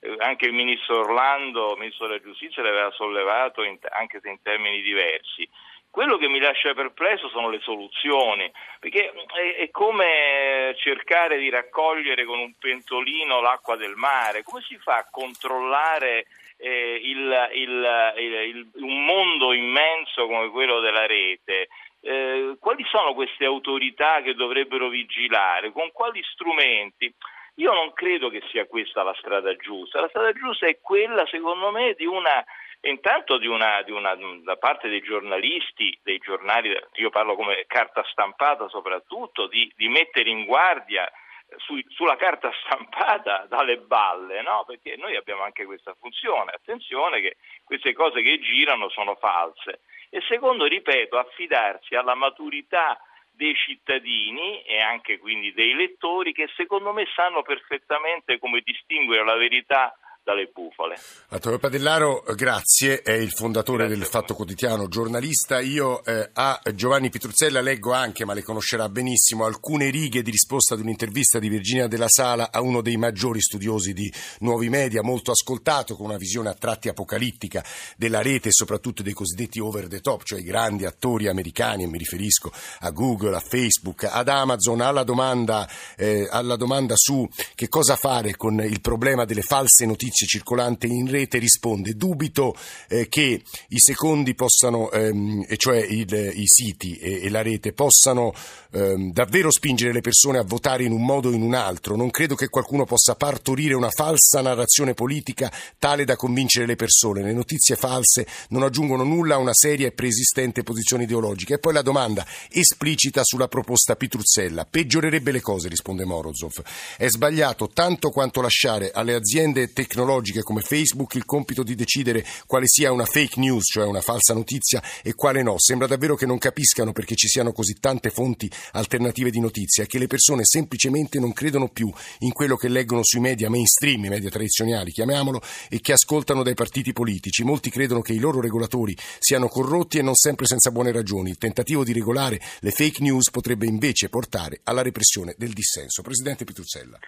eh, 0.00 0.16
anche 0.18 0.46
il 0.46 0.52
ministro 0.52 1.00
Orlando, 1.00 1.76
ministro 1.76 2.06
della 2.06 2.20
giustizia, 2.20 2.62
l'aveva 2.62 2.90
sollevato 2.92 3.62
in, 3.62 3.78
anche 3.90 4.20
se 4.20 4.28
in 4.28 4.40
termini 4.42 4.82
diversi. 4.82 5.48
Quello 5.94 6.16
che 6.16 6.26
mi 6.26 6.40
lascia 6.40 6.74
perplesso 6.74 7.28
sono 7.28 7.50
le 7.50 7.60
soluzioni, 7.60 8.50
perché 8.80 9.12
è, 9.12 9.54
è, 9.58 9.70
come 9.70 10.74
cercare 10.78 11.38
di 11.38 11.48
raccogliere 11.48 12.24
con 12.24 12.40
un 12.40 12.52
pentolino 12.58 13.40
l'acqua 13.40 13.76
del 13.76 13.94
mare. 13.94 14.42
Come 14.42 14.60
si 14.62 14.76
fa 14.76 14.96
a 14.96 15.08
controllare 15.08 16.26
eh, 16.56 16.98
il, 17.00 17.48
il, 17.52 18.12
il, 18.16 18.70
un 18.82 19.04
mondo 19.04 19.52
immenso 19.52 20.26
come 20.26 20.50
quello 20.50 20.80
della 20.80 21.06
rete? 21.06 21.68
Eh, 22.00 22.56
quali 22.58 22.84
sono 22.88 23.14
queste 23.14 23.44
autorità 23.44 24.20
che 24.20 24.34
dovrebbero 24.34 24.88
vigilare? 24.88 25.70
Con 25.70 25.92
quali 25.92 26.20
strumenti? 26.24 27.14
Io 27.56 27.72
non 27.72 27.92
credo 27.92 28.30
che 28.30 28.42
sia 28.50 28.66
questa 28.66 29.02
la 29.02 29.14
strada 29.14 29.54
giusta. 29.56 30.00
La 30.00 30.08
strada 30.08 30.32
giusta 30.32 30.66
è 30.66 30.80
quella, 30.80 31.26
secondo 31.26 31.70
me, 31.70 31.94
di 31.94 32.06
una 32.06 32.44
intanto 32.84 33.38
di 33.38 33.46
una, 33.46 33.82
di 33.82 33.92
una, 33.92 34.14
da 34.42 34.56
parte 34.56 34.88
dei 34.88 35.00
giornalisti, 35.00 35.98
dei 36.02 36.18
giornali, 36.18 36.70
io 36.94 37.10
parlo 37.10 37.34
come 37.34 37.64
carta 37.66 38.04
stampata 38.10 38.68
soprattutto, 38.68 39.46
di, 39.46 39.72
di 39.74 39.88
mettere 39.88 40.28
in 40.28 40.44
guardia 40.44 41.10
su, 41.56 41.80
sulla 41.88 42.16
carta 42.16 42.50
stampata 42.64 43.46
dalle 43.48 43.78
balle, 43.78 44.42
no? 44.42 44.64
perché 44.66 44.96
noi 44.96 45.16
abbiamo 45.16 45.42
anche 45.42 45.64
questa 45.64 45.94
funzione, 45.98 46.52
attenzione 46.52 47.20
che 47.20 47.36
queste 47.64 47.92
cose 47.92 48.22
che 48.22 48.38
girano 48.40 48.88
sono 48.88 49.14
false. 49.16 49.80
E 50.10 50.20
secondo, 50.28 50.66
ripeto, 50.66 51.18
affidarsi 51.18 51.94
alla 51.94 52.14
maturità 52.14 53.00
dei 53.36 53.54
cittadini 53.54 54.62
e 54.62 54.80
anche 54.80 55.18
quindi 55.18 55.52
dei 55.52 55.74
lettori 55.74 56.32
che 56.32 56.48
secondo 56.56 56.92
me 56.92 57.06
sanno 57.14 57.42
perfettamente 57.42 58.38
come 58.38 58.60
distinguere 58.64 59.24
la 59.24 59.36
verità 59.36 59.96
dalle 60.24 60.50
bufale. 60.52 60.98
Antonio 61.28 61.58
Padellaro, 61.58 62.24
grazie, 62.34 63.02
è 63.02 63.12
il 63.12 63.30
fondatore 63.30 63.84
grazie 63.84 63.98
del 63.98 64.08
Fatto 64.08 64.34
Quotidiano, 64.34 64.88
giornalista. 64.88 65.60
Io 65.60 66.02
eh, 66.02 66.30
a 66.32 66.60
Giovanni 66.74 67.10
Pitruzzella 67.10 67.60
leggo 67.60 67.92
anche, 67.92 68.24
ma 68.24 68.32
le 68.32 68.42
conoscerà 68.42 68.88
benissimo, 68.88 69.44
alcune 69.44 69.90
righe 69.90 70.22
di 70.22 70.30
risposta 70.30 70.74
ad 70.74 70.80
un'intervista 70.80 71.38
di 71.38 71.50
Virginia 71.50 71.88
della 71.88 72.08
Sala 72.08 72.50
a 72.50 72.62
uno 72.62 72.80
dei 72.80 72.96
maggiori 72.96 73.42
studiosi 73.42 73.92
di 73.92 74.10
nuovi 74.40 74.70
media, 74.70 75.02
molto 75.02 75.30
ascoltato, 75.30 75.94
con 75.94 76.06
una 76.06 76.16
visione 76.16 76.48
a 76.48 76.54
tratti 76.54 76.88
apocalittica 76.88 77.62
della 77.98 78.22
rete 78.22 78.48
e 78.48 78.52
soprattutto 78.52 79.02
dei 79.02 79.12
cosiddetti 79.12 79.60
over 79.60 79.88
the 79.88 80.00
top, 80.00 80.22
cioè 80.22 80.40
i 80.40 80.44
grandi 80.44 80.86
attori 80.86 81.28
americani, 81.28 81.82
e 81.82 81.86
mi 81.86 81.98
riferisco 81.98 82.50
a 82.80 82.90
Google, 82.90 83.36
a 83.36 83.40
Facebook, 83.40 84.04
ad 84.04 84.28
Amazon, 84.28 84.80
alla 84.80 85.04
domanda, 85.04 85.68
eh, 85.96 86.26
alla 86.30 86.56
domanda 86.56 86.94
su 86.96 87.28
che 87.54 87.68
cosa 87.68 87.96
fare 87.96 88.36
con 88.36 88.58
il 88.62 88.80
problema 88.80 89.26
delle 89.26 89.42
false 89.42 89.84
notizie 89.84 90.12
notizie 90.14 90.26
circolante 90.28 90.86
in 90.86 91.10
rete 91.10 91.38
risponde 91.38 91.94
dubito 91.94 92.54
eh, 92.88 93.08
che 93.08 93.42
i 93.68 93.78
secondi 93.78 94.34
possano, 94.34 94.90
ehm, 94.92 95.44
cioè 95.56 95.78
il, 95.78 96.32
i 96.34 96.46
siti 96.46 96.96
e, 96.96 97.24
e, 97.24 97.30
la 97.30 97.42
rete 97.42 97.72
possano 97.72 98.32
ehm, 98.70 99.12
davvero 99.12 99.50
spingere 99.50 99.92
le 99.92 100.00
persone 100.00 100.38
a 100.38 100.44
votare 100.44 100.84
in 100.84 100.92
un 100.92 101.04
modo 101.04 101.30
o 101.30 101.32
in 101.32 101.42
un 101.42 101.54
altro. 101.54 101.96
Non 101.96 102.10
credo 102.10 102.36
che 102.36 102.48
qualcuno 102.48 102.84
possa 102.84 103.16
partorire 103.16 103.74
una 103.74 103.90
falsa 103.90 104.40
narrazione 104.40 104.94
politica 104.94 105.52
tale 105.78 106.04
da 106.04 106.14
convincere 106.14 106.66
le 106.66 106.76
persone. 106.76 107.22
Le 107.22 107.32
notizie 107.32 107.74
false 107.74 108.24
non 108.50 108.62
aggiungono 108.62 109.02
nulla 109.02 109.34
a 109.34 109.38
una 109.38 109.54
seria 109.54 109.88
e 109.88 109.92
preesistente 109.92 110.62
posizione 110.62 111.02
ideologica. 111.02 111.54
E 111.54 111.58
poi 111.58 111.72
la 111.72 111.82
domanda 111.82 112.24
esplicita 112.50 113.22
sulla 113.24 113.48
proposta 113.48 113.96
Pitruzzella. 113.96 114.64
Peggiorerebbe 114.64 115.32
le 115.32 115.40
cose, 115.40 115.68
risponde 115.68 116.04
Morozov. 116.04 116.62
È 116.96 117.08
sbagliato 117.08 117.68
tanto 117.68 118.10
quanto 118.10 118.40
lasciare 118.40 118.92
alle 118.92 119.14
aziende 119.14 119.72
tecnologiche 119.72 120.02
tecnologiche 120.04 120.42
come 120.42 120.60
Facebook 120.60 121.14
il 121.14 121.24
compito 121.24 121.62
di 121.62 121.74
decidere 121.74 122.24
quale 122.46 122.66
sia 122.66 122.92
una 122.92 123.06
fake 123.06 123.40
news, 123.40 123.64
cioè 123.64 123.86
una 123.86 124.02
falsa 124.02 124.34
notizia, 124.34 124.82
e 125.02 125.14
quale 125.14 125.42
no. 125.42 125.54
Sembra 125.58 125.86
davvero 125.86 126.14
che 126.14 126.26
non 126.26 126.36
capiscano 126.38 126.92
perché 126.92 127.14
ci 127.14 127.26
siano 127.26 127.52
così 127.52 127.78
tante 127.80 128.10
fonti 128.10 128.50
alternative 128.72 129.30
di 129.30 129.40
notizia 129.40 129.84
e 129.84 129.86
che 129.86 129.98
le 129.98 130.06
persone 130.06 130.44
semplicemente 130.44 131.18
non 131.18 131.32
credono 131.32 131.68
più 131.68 131.90
in 132.18 132.32
quello 132.32 132.56
che 132.56 132.68
leggono 132.68 133.02
sui 133.02 133.20
media 133.20 133.48
mainstream, 133.48 134.04
i 134.04 134.08
media 134.08 134.28
tradizionali, 134.28 134.92
chiamiamolo, 134.92 135.40
e 135.70 135.80
che 135.80 135.92
ascoltano 135.92 136.42
dai 136.42 136.54
partiti 136.54 136.92
politici. 136.92 137.42
Molti 137.42 137.70
credono 137.70 138.02
che 138.02 138.12
i 138.12 138.18
loro 138.18 138.40
regolatori 138.40 138.96
siano 139.18 139.48
corrotti 139.48 139.98
e 139.98 140.02
non 140.02 140.14
sempre 140.14 140.46
senza 140.46 140.70
buone 140.70 140.92
ragioni. 140.92 141.30
Il 141.30 141.38
tentativo 141.38 141.82
di 141.82 141.92
regolare 141.92 142.40
le 142.60 142.70
fake 142.70 143.02
news 143.02 143.30
potrebbe 143.30 143.66
invece 143.66 144.10
portare 144.10 144.60
alla 144.64 144.82
repressione 144.82 145.34
del 145.38 145.52
dissenso. 145.52 146.02
Presidente 146.02 146.44
Pitruzzella. 146.44 146.98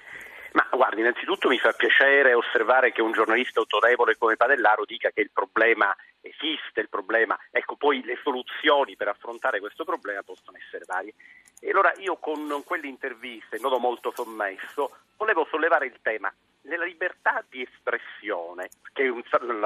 Guardi, 0.97 1.01
innanzitutto 1.01 1.49
mi 1.49 1.59
fa 1.59 1.73
piacere 1.73 2.33
osservare 2.33 2.91
che 2.91 3.03
un 3.03 3.13
giornalista 3.13 3.61
autorevole 3.61 4.17
come 4.17 4.37
Padellaro 4.37 4.87
dica 4.87 5.11
che 5.11 5.21
il 5.21 5.31
problema 5.31 5.95
esiste, 6.23 6.81
il 6.81 6.89
problema, 6.89 7.39
ecco 7.51 7.77
poi 7.77 8.03
le 8.03 8.19
soluzioni 8.23 8.97
per 8.97 9.09
affrontare 9.09 9.61
questo 9.61 9.85
problema 9.85 10.23
possono 10.23 10.57
essere 10.57 10.85
varie. 10.87 11.13
E 11.61 11.71
allora 11.71 11.93
io 11.99 12.17
con 12.17 12.63
quelle 12.65 12.87
interviste, 12.87 13.57
in 13.57 13.63
modo 13.63 13.79
molto 13.79 14.11
sommesso, 14.15 14.97
volevo 15.19 15.47
sollevare 15.51 15.87
il 15.87 15.99
tema 16.01 16.33
nella 16.63 16.85
libertà 16.85 17.45
di 17.49 17.63
espressione, 17.63 18.71
che 18.95 19.05
è 19.05 19.09
un, 19.09 19.23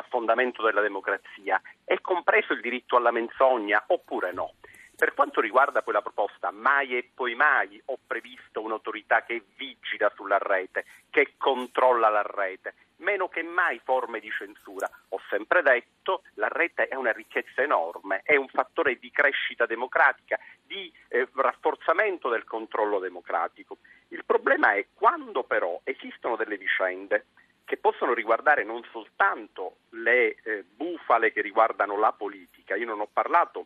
fondamento 0.08 0.62
della 0.62 0.80
democrazia, 0.80 1.60
è 1.84 2.00
compreso 2.00 2.54
il 2.54 2.60
diritto 2.60 2.96
alla 2.96 3.12
menzogna 3.12 3.82
oppure 3.86 4.32
no? 4.32 4.54
Per 5.00 5.14
quanto 5.14 5.40
riguarda 5.40 5.80
quella 5.80 6.02
proposta, 6.02 6.50
mai 6.50 6.94
e 6.94 7.10
poi 7.14 7.34
mai 7.34 7.80
ho 7.86 7.98
previsto 8.06 8.60
un'autorità 8.60 9.22
che 9.22 9.42
vigila 9.56 10.12
sulla 10.14 10.36
rete, 10.36 10.84
che 11.08 11.36
controlla 11.38 12.10
la 12.10 12.20
rete, 12.20 12.74
meno 12.96 13.26
che 13.30 13.42
mai 13.42 13.80
forme 13.82 14.20
di 14.20 14.30
censura. 14.30 14.86
Ho 15.08 15.20
sempre 15.30 15.62
detto 15.62 16.24
la 16.34 16.48
rete 16.48 16.88
è 16.88 16.96
una 16.96 17.12
ricchezza 17.12 17.62
enorme, 17.62 18.20
è 18.24 18.36
un 18.36 18.48
fattore 18.48 18.98
di 18.98 19.10
crescita 19.10 19.64
democratica, 19.64 20.38
di 20.62 20.92
eh, 21.08 21.26
rafforzamento 21.34 22.28
del 22.28 22.44
controllo 22.44 22.98
democratico. 22.98 23.78
Il 24.08 24.26
problema 24.26 24.74
è 24.74 24.84
quando 24.92 25.44
però 25.44 25.80
esistono 25.84 26.36
delle 26.36 26.58
vicende 26.58 27.24
che 27.64 27.78
possono 27.78 28.12
riguardare 28.12 28.64
non 28.64 28.84
soltanto 28.92 29.76
le 29.92 30.36
eh, 30.42 30.62
bufale 30.62 31.32
che 31.32 31.40
riguardano 31.40 31.96
la 31.96 32.12
politica, 32.12 32.76
io 32.76 32.84
non 32.84 33.00
ho 33.00 33.08
parlato 33.10 33.64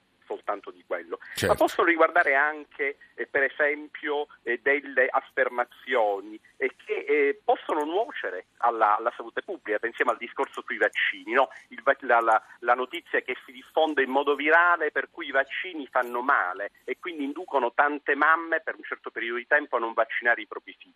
certo. 1.35 1.47
ma 1.47 1.55
possono 1.55 1.87
riguardare 1.87 2.35
anche 2.35 2.97
eh, 3.15 3.27
per 3.27 3.43
esempio 3.43 4.27
eh, 4.43 4.61
delle 4.63 5.09
affermazioni 5.09 6.39
eh, 6.57 6.75
che 6.85 7.05
eh, 7.07 7.41
possono 7.45 7.85
nuocere 7.85 8.47
alla, 8.59 8.97
alla, 8.97 9.13
salute 9.17 9.43
pubblica, 9.43 9.79
pensiamo 9.79 10.11
al 10.11 10.17
discorso 10.17 10.63
sui 10.65 10.79
vaccini, 10.79 11.33
no? 11.33 11.49
Il, 11.69 11.83
la, 12.01 12.21
la, 12.21 12.43
la, 12.61 12.75
notizia 12.75 13.21
che 13.21 13.37
si 13.45 13.53
diffonde 13.53 14.03
in 14.03 14.11
modo 14.11 14.35
virale 14.35 14.91
per 14.91 15.11
cui 15.11 15.27
i 15.27 15.33
vaccini 15.33 15.87
fanno 15.87 16.23
male 16.23 16.73
e 16.85 16.99
quindi 16.99 17.25
inducono 17.25 17.73
tante 17.75 18.15
mamme 18.15 18.61
per 18.61 18.75
un 18.77 18.85
certo 18.85 19.11
periodo 19.11 19.39
di 19.39 19.47
tempo 19.47 19.77
a 19.77 19.81
non 19.81 19.93
vaccinare 19.93 20.43
i 20.43 20.47
propri 20.47 20.75
figli 20.79 20.94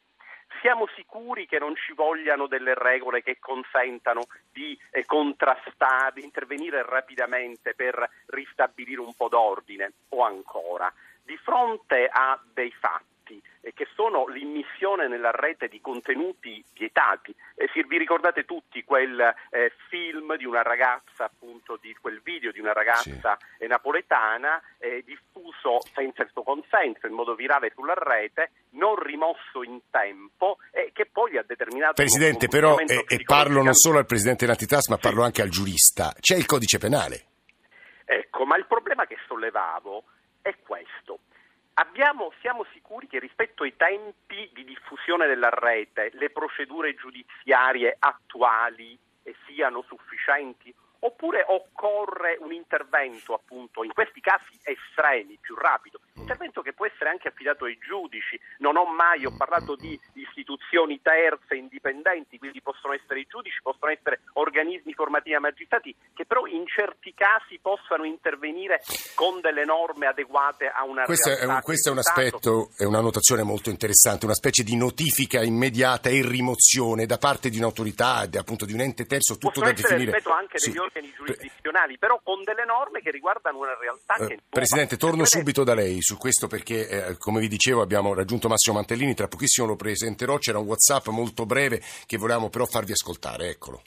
siamo 0.61 0.87
sicuri 0.95 1.47
che 1.47 1.59
non 1.59 1.75
ci 1.77 1.93
vogliano 1.93 2.47
delle 2.47 2.75
regole 2.75 3.23
che 3.23 3.39
consentano 3.39 4.27
di 4.53 4.79
eh, 4.91 5.05
contrastare, 5.05 6.13
di 6.15 6.25
intervenire 6.25 6.83
rapidamente 6.83 7.75
per 7.75 8.09
ristabilire 8.27 9.01
un 9.01 9.15
po' 9.15 9.29
d'ordine 9.29 9.93
o 10.11 10.25
ancora. 10.25 10.93
Di 11.23 11.37
fronte 11.37 12.09
a 12.11 12.41
dei 12.53 12.73
fatti 12.73 13.18
eh, 13.61 13.73
che 13.75 13.87
sono 13.95 14.27
l'immissione 14.27 15.09
nella 15.09 15.31
rete 15.31 15.69
di 15.69 15.81
contenuti 15.81 16.63
vietati. 16.75 17.35
Eh, 17.55 17.69
vi 17.87 17.99
ricordate 17.99 18.45
tutti 18.45 18.85
quel 18.85 19.21
eh, 19.51 19.73
film 19.89 20.37
di 20.37 20.45
una 20.45 20.63
ragazza, 20.63 21.25
appunto, 21.25 21.79
di 21.81 21.95
quel 22.01 22.21
video 22.23 22.53
di 22.53 22.61
una 22.61 22.73
ragazza 22.73 23.37
sì. 23.59 23.67
napoletana 23.67 24.61
eh, 24.79 25.03
diffuso 25.05 25.81
senza 25.95 26.23
il 26.23 26.31
suo 26.33 26.43
consenso 26.43 27.07
in 27.07 27.15
modo 27.15 27.35
virale 27.35 27.73
sulla 27.75 27.95
rete, 27.95 28.51
non 28.71 28.97
rimosso 28.97 29.63
in 29.63 29.81
tempo 29.91 30.59
e 30.71 30.91
che 30.93 31.07
poi 31.07 31.37
ha 31.37 31.45
determinato... 31.47 31.95
Presidente, 31.95 32.49
però, 32.49 32.79
e, 32.79 33.05
e 33.07 33.23
parlo 33.25 33.63
non 33.63 33.75
solo 33.75 33.99
al 33.99 34.07
Presidente 34.07 34.45
dell'Antitrust, 34.45 34.89
ma 34.89 34.97
sì. 34.97 35.03
parlo 35.03 35.23
anche 35.23 35.43
al 35.43 35.49
giurista, 35.49 36.13
c'è 36.19 36.37
il 36.37 36.47
codice 36.47 36.79
penale. 36.79 37.25
Ecco, 38.05 38.45
ma 38.45 38.57
il 38.57 38.67
problema 38.67 39.07
che 39.07 39.17
sollevavo 39.27 40.05
è 40.41 40.55
questo. 40.63 41.19
Abbiamo, 41.81 42.33
siamo 42.41 42.67
sicuri 42.73 43.07
che 43.07 43.21
rispetto 43.21 43.63
ai 43.63 43.77
tempi 43.77 44.51
di 44.53 44.65
diffusione 44.65 45.29
della 45.29 45.49
rete 45.49 46.11
le 46.15 46.29
procedure 46.31 46.97
giudiziarie 46.97 47.95
attuali 47.97 48.99
siano 49.47 49.83
sufficienti? 49.83 50.75
Oppure 51.01 51.45
occorre 51.47 52.37
un 52.41 52.53
intervento 52.53 53.33
appunto 53.33 53.85
in 53.85 53.93
questi 53.93 54.21
casi 54.21 54.59
estremi, 54.65 55.39
più 55.41 55.55
rapido, 55.55 56.01
intervento 56.15 56.61
che 56.61 56.73
può 56.73 56.87
essere 56.87 57.11
anche 57.11 57.29
affidato 57.29 57.67
ai 57.67 57.79
giudici, 57.79 58.39
non 58.59 58.77
ho 58.77 58.85
mai, 58.85 59.25
ho 59.25 59.37
parlato 59.37 59.77
di 59.77 59.97
istituzioni 60.15 61.01
terze, 61.01 61.55
indipendenti, 61.55 62.39
quindi 62.39 62.61
possono 62.61 62.95
essere 62.95 63.21
i 63.21 63.27
giudici, 63.29 63.63
possono 63.63 63.93
essere 63.93 64.23
organismi 64.33 64.93
formativi 64.95 65.37
a 65.37 65.41
magistrati, 65.41 65.95
certi 66.79 67.13
casi 67.13 67.59
possano 67.61 68.05
intervenire 68.05 68.81
con 69.15 69.41
delle 69.41 69.65
norme 69.65 70.07
adeguate 70.07 70.69
a 70.69 70.85
una 70.85 71.03
questo 71.03 71.31
realtà. 71.31 71.45
È 71.45 71.55
un, 71.57 71.61
questo 71.63 71.89
è 71.89 71.93
un 71.93 71.99
aspetto, 71.99 72.71
è 72.77 72.85
una 72.85 73.01
notazione 73.01 73.43
molto 73.43 73.69
interessante, 73.69 74.27
una 74.27 74.35
specie 74.35 74.63
di 74.63 74.77
notifica 74.77 75.43
immediata 75.43 76.09
e 76.09 76.23
rimozione 76.25 77.07
da 77.07 77.19
parte 77.19 77.51
di 77.51 77.59
un'autorità, 77.59 78.29
appunto 78.37 78.65
di 78.65 78.75
un 78.75 78.81
ente 78.81 79.07
terzo, 79.07 79.35
tutto 79.35 79.61
possono 79.61 79.67
da 79.67 79.73
definire. 79.73 80.13
rispetto 80.13 80.33
anche 80.33 80.59
degli 80.59 80.73
sì. 80.73 80.79
organi 80.79 81.13
giurisdizionali, 81.17 81.99
però 81.99 82.21
con 82.23 82.45
delle 82.45 82.65
norme 82.65 83.01
che 83.01 83.11
riguardano 83.11 83.59
una 83.59 83.77
realtà 83.77 84.15
eh, 84.15 84.27
che... 84.29 84.39
Presidente, 84.49 84.97
torno 84.97 85.25
subito 85.25 85.65
da 85.65 85.75
lei 85.75 86.01
su 86.01 86.17
questo 86.17 86.47
perché, 86.47 86.89
eh, 86.89 87.17
come 87.19 87.41
vi 87.41 87.49
dicevo, 87.49 87.83
abbiamo 87.83 88.15
raggiunto 88.15 88.47
Massimo 88.47 88.77
Mantellini, 88.77 89.15
tra 89.15 89.27
pochissimo 89.27 89.67
lo 89.67 89.75
presenterò, 89.75 90.39
c'era 90.39 90.59
un 90.59 90.67
WhatsApp 90.67 91.09
molto 91.09 91.45
breve 91.45 91.83
che 92.07 92.19
volevamo 92.19 92.51
però 92.51 92.67
farvi 92.67 92.93
ascoltare, 92.93 93.49
eccolo. 93.49 93.83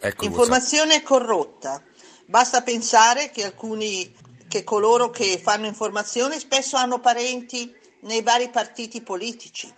Ecco 0.00 0.24
Informazione 0.24 1.02
corrotta. 1.02 1.82
Basta 2.26 2.62
pensare 2.62 3.30
che 3.30 3.44
alcuni, 3.44 4.14
che 4.48 4.64
coloro 4.64 5.10
che 5.10 5.38
fanno 5.42 5.66
informazione 5.66 6.38
spesso 6.38 6.76
hanno 6.76 7.00
parenti 7.00 7.74
nei 8.00 8.22
vari 8.22 8.50
partiti 8.50 9.00
politici 9.02 9.72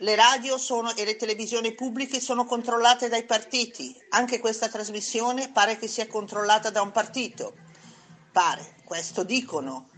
le 0.00 0.14
radio 0.14 0.56
sono, 0.58 0.94
e 0.94 1.04
le 1.04 1.16
televisioni 1.16 1.74
pubbliche 1.74 2.20
sono 2.20 2.44
controllate 2.44 3.08
dai 3.08 3.24
partiti. 3.24 3.94
Anche 4.10 4.38
questa 4.38 4.68
trasmissione 4.68 5.50
pare 5.50 5.76
che 5.76 5.88
sia 5.88 6.06
controllata 6.06 6.70
da 6.70 6.82
un 6.82 6.90
partito. 6.90 7.54
Pare, 8.32 8.76
questo 8.84 9.24
dicono. 9.24 9.88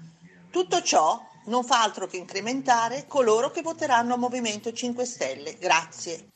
Tutto 0.51 0.83
ciò 0.83 1.21
non 1.47 1.65
fa 1.65 1.83
altro 1.83 2.07
che 2.07 2.17
incrementare 2.17 3.07
coloro 3.07 3.51
che 3.51 3.63
voteranno 3.63 4.17
Movimento 4.17 4.73
5 4.73 5.05
Stelle. 5.05 5.57
Grazie. 5.59 6.32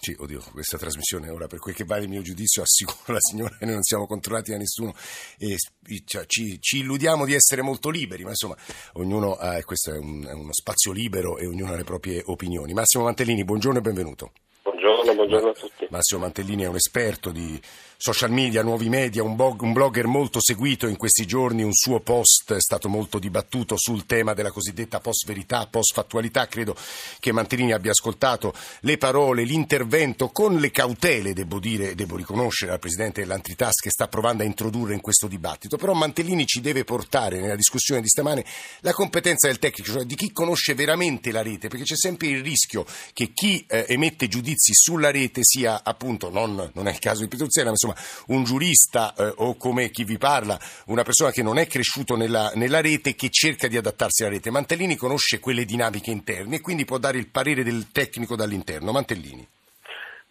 Sì, 0.00 0.14
oddio, 0.16 0.40
questa 0.52 0.78
trasmissione 0.78 1.28
ora 1.28 1.48
per 1.48 1.58
quel 1.58 1.74
che 1.74 1.82
vale 1.84 2.04
il 2.04 2.08
mio 2.08 2.22
giudizio 2.22 2.62
assicuro 2.62 3.14
la 3.14 3.18
signora 3.20 3.56
che 3.58 3.64
noi 3.64 3.74
non 3.74 3.82
siamo 3.82 4.06
controllati 4.06 4.52
da 4.52 4.56
nessuno 4.56 4.94
e 5.38 5.56
cioè, 6.04 6.24
ci, 6.26 6.60
ci, 6.60 6.78
illudiamo 6.78 7.24
di 7.24 7.34
essere 7.34 7.62
molto 7.62 7.90
liberi, 7.90 8.22
ma 8.22 8.30
insomma 8.30 8.56
ognuno 8.92 9.34
ha, 9.34 9.60
questo 9.64 9.92
è, 9.92 9.98
un, 9.98 10.24
è 10.24 10.32
uno 10.32 10.52
spazio 10.52 10.92
libero 10.92 11.36
e 11.36 11.46
ognuno 11.46 11.72
ha 11.72 11.76
le 11.76 11.82
proprie 11.82 12.22
opinioni. 12.24 12.74
Massimo 12.74 13.04
Mantellini, 13.04 13.42
buongiorno 13.42 13.78
e 13.78 13.82
benvenuto. 13.82 14.30
Buongiorno, 14.62 14.97
buongiorno 15.14 15.48
a 15.48 15.52
tutti. 15.52 15.86
Massimo 15.90 16.20
Mantellini 16.20 16.62
è 16.62 16.68
un 16.68 16.76
esperto 16.76 17.30
di 17.30 17.60
social 18.00 18.30
media, 18.30 18.62
nuovi 18.62 18.88
media, 18.88 19.24
un, 19.24 19.34
blog, 19.34 19.60
un, 19.62 19.72
blogger 19.72 20.06
molto 20.06 20.40
seguito 20.40 20.86
in 20.86 20.96
questi 20.96 21.26
giorni, 21.26 21.64
un 21.64 21.72
suo 21.72 21.98
post 21.98 22.54
è 22.54 22.60
stato 22.60 22.88
molto 22.88 23.18
dibattuto 23.18 23.74
sul 23.76 24.06
tema 24.06 24.34
della 24.34 24.52
cosiddetta 24.52 25.00
post-verità, 25.00 25.66
post-fattualità. 25.66 26.46
Credo 26.46 26.76
che 27.18 27.32
Mantellini 27.32 27.72
abbia 27.72 27.90
ascoltato 27.90 28.54
le 28.82 28.98
parole, 28.98 29.42
l'intervento 29.42 30.28
con 30.28 30.58
le 30.58 30.70
cautele, 30.70 31.32
devo 31.32 31.58
dire, 31.58 31.96
devo 31.96 32.16
riconoscere 32.16 32.70
al 32.70 32.78
Presidente 32.78 33.20
dell'Antitrust 33.22 33.82
che 33.82 33.90
sta 33.90 34.06
provando 34.06 34.44
a 34.44 34.46
introdurre 34.46 34.94
in 34.94 35.00
questo 35.00 35.26
dibattito. 35.26 35.76
Però 35.76 35.92
Mantellini 35.92 36.46
ci 36.46 36.60
deve 36.60 36.84
portare 36.84 37.40
nella 37.40 37.56
discussione 37.56 38.00
di 38.00 38.08
stamane 38.08 38.44
la 38.82 38.92
competenza 38.92 39.48
del 39.48 39.58
tecnico, 39.58 39.90
cioè 39.90 40.04
di 40.04 40.14
chi 40.14 40.30
conosce 40.30 40.74
veramente 40.74 41.32
la 41.32 41.42
rete, 41.42 41.66
perché 41.66 41.84
c'è 41.84 41.96
sempre 41.96 42.28
il 42.28 42.44
rischio 42.44 42.86
che 43.12 43.32
chi 43.32 43.64
eh, 43.68 43.86
emette 43.88 44.28
giudizi 44.28 44.72
sulla 44.72 44.97
rete 45.06 45.42
sia 45.42 45.82
appunto, 45.84 46.30
non, 46.30 46.70
non 46.74 46.88
è 46.88 46.90
il 46.90 46.98
caso 46.98 47.22
di 47.22 47.28
Petruzzella, 47.28 47.70
ma 47.70 47.76
insomma 47.78 47.94
un 48.28 48.44
giurista 48.44 49.14
eh, 49.16 49.32
o 49.36 49.56
come 49.56 49.90
chi 49.90 50.04
vi 50.04 50.18
parla, 50.18 50.58
una 50.86 51.04
persona 51.04 51.30
che 51.30 51.42
non 51.42 51.58
è 51.58 51.66
cresciuto 51.66 52.16
nella, 52.16 52.50
nella 52.54 52.80
rete 52.80 53.14
che 53.14 53.30
cerca 53.30 53.68
di 53.68 53.76
adattarsi 53.76 54.22
alla 54.22 54.32
rete. 54.32 54.50
Mantellini 54.50 54.96
conosce 54.96 55.40
quelle 55.40 55.64
dinamiche 55.64 56.10
interne 56.10 56.56
e 56.56 56.60
quindi 56.60 56.84
può 56.84 56.98
dare 56.98 57.18
il 57.18 57.30
parere 57.30 57.62
del 57.62 57.90
tecnico 57.92 58.36
dall'interno. 58.36 58.92
Mantellini. 58.92 59.46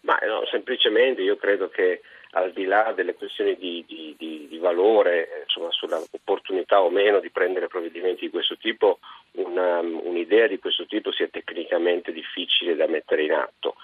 Ma 0.02 0.18
no, 0.26 0.46
semplicemente 0.50 1.22
io 1.22 1.38
credo 1.38 1.70
che 1.70 2.02
al 2.32 2.52
di 2.52 2.66
là 2.66 2.94
delle 2.96 3.14
questioni 3.14 3.56
di, 3.56 3.84
di, 3.88 4.16
di, 4.18 4.48
di 4.50 4.58
valore, 4.58 5.44
insomma, 5.44 5.72
sull'opportunità 5.72 6.82
o 6.82 6.90
meno 6.90 7.20
di 7.20 7.30
prendere 7.30 7.68
provvedimenti 7.68 8.26
di 8.26 8.30
questo 8.30 8.58
tipo, 8.58 9.00
una, 9.32 9.80
un'idea 9.80 10.48
di 10.48 10.60
questo 10.60 10.86
tipo 10.86 11.12
sia 11.12 11.28
tecnicamente 11.30 12.12
difficile 12.12 12.76
da 12.76 12.88
mettere 12.88 13.24
in 13.24 13.32
atto. 13.32 13.76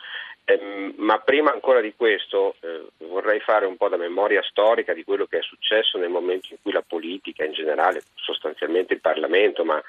Eh, 0.46 0.94
ma 0.98 1.20
prima 1.20 1.52
ancora 1.52 1.80
di 1.80 1.94
questo 1.96 2.56
eh, 2.60 2.88
vorrei 3.06 3.40
fare 3.40 3.66
un 3.66 3.78
po' 3.78 3.88
da 3.88 3.96
memoria 3.96 4.42
storica 4.44 4.94
di 4.94 5.06
quello 5.06 5.26
che 5.26 5.40
è 5.40 5.42
successo 5.42 5.98
nel 5.98 6.10
momento 6.10 6.48
in 6.52 6.58
cui 6.62 6.74
la 6.74 6.84
politica 6.86 7.46
in 7.46 7.54
generale, 7.54 8.04
sostanzialmente 8.16 8.94
il 8.94 9.00
Parlamento, 9.00 9.64
ma 9.64 9.82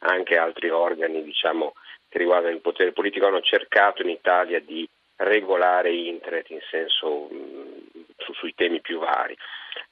anche 0.00 0.36
altri 0.36 0.68
organi 0.68 1.22
diciamo, 1.22 1.74
che 2.08 2.18
riguardano 2.18 2.54
il 2.54 2.60
potere 2.60 2.92
politico, 2.92 3.26
hanno 3.26 3.40
cercato 3.40 4.02
in 4.02 4.10
Italia 4.10 4.60
di 4.60 4.86
regolare 5.16 5.92
Internet 5.92 6.50
in 6.50 6.60
senso 6.68 7.28
mm, 7.32 8.02
su, 8.18 8.32
sui 8.34 8.54
temi 8.54 8.80
più 8.80 8.98
vari. 8.98 9.36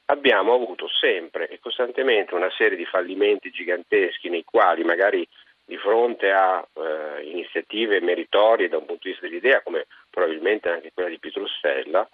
Abbiamo 0.07 0.53
avuto 0.53 0.89
sempre 0.89 1.49
e 1.49 1.61
costantemente 1.61 2.35
una 2.35 2.51
serie 2.51 2.77
di 2.77 2.85
fallimenti 2.85 3.51
giganteschi 3.51 4.29
nei 4.29 4.45
quali 4.45 4.83
magari 4.83 5.27
di 5.65 5.77
fronte 5.77 6.33
a 6.33 6.67
eh, 6.75 7.23
iniziative 7.23 8.01
meritorie 8.01 8.69
da 8.69 8.79
un 8.79 8.87
punto 8.87 9.03
di 9.05 9.11
vista 9.11 9.27
dell'idea, 9.27 9.63
come 9.63 9.87
probabilmente 10.11 10.69
anche 10.69 10.93
quella 10.93 11.09
di 11.09 11.19
Pietrussella, 11.19 12.09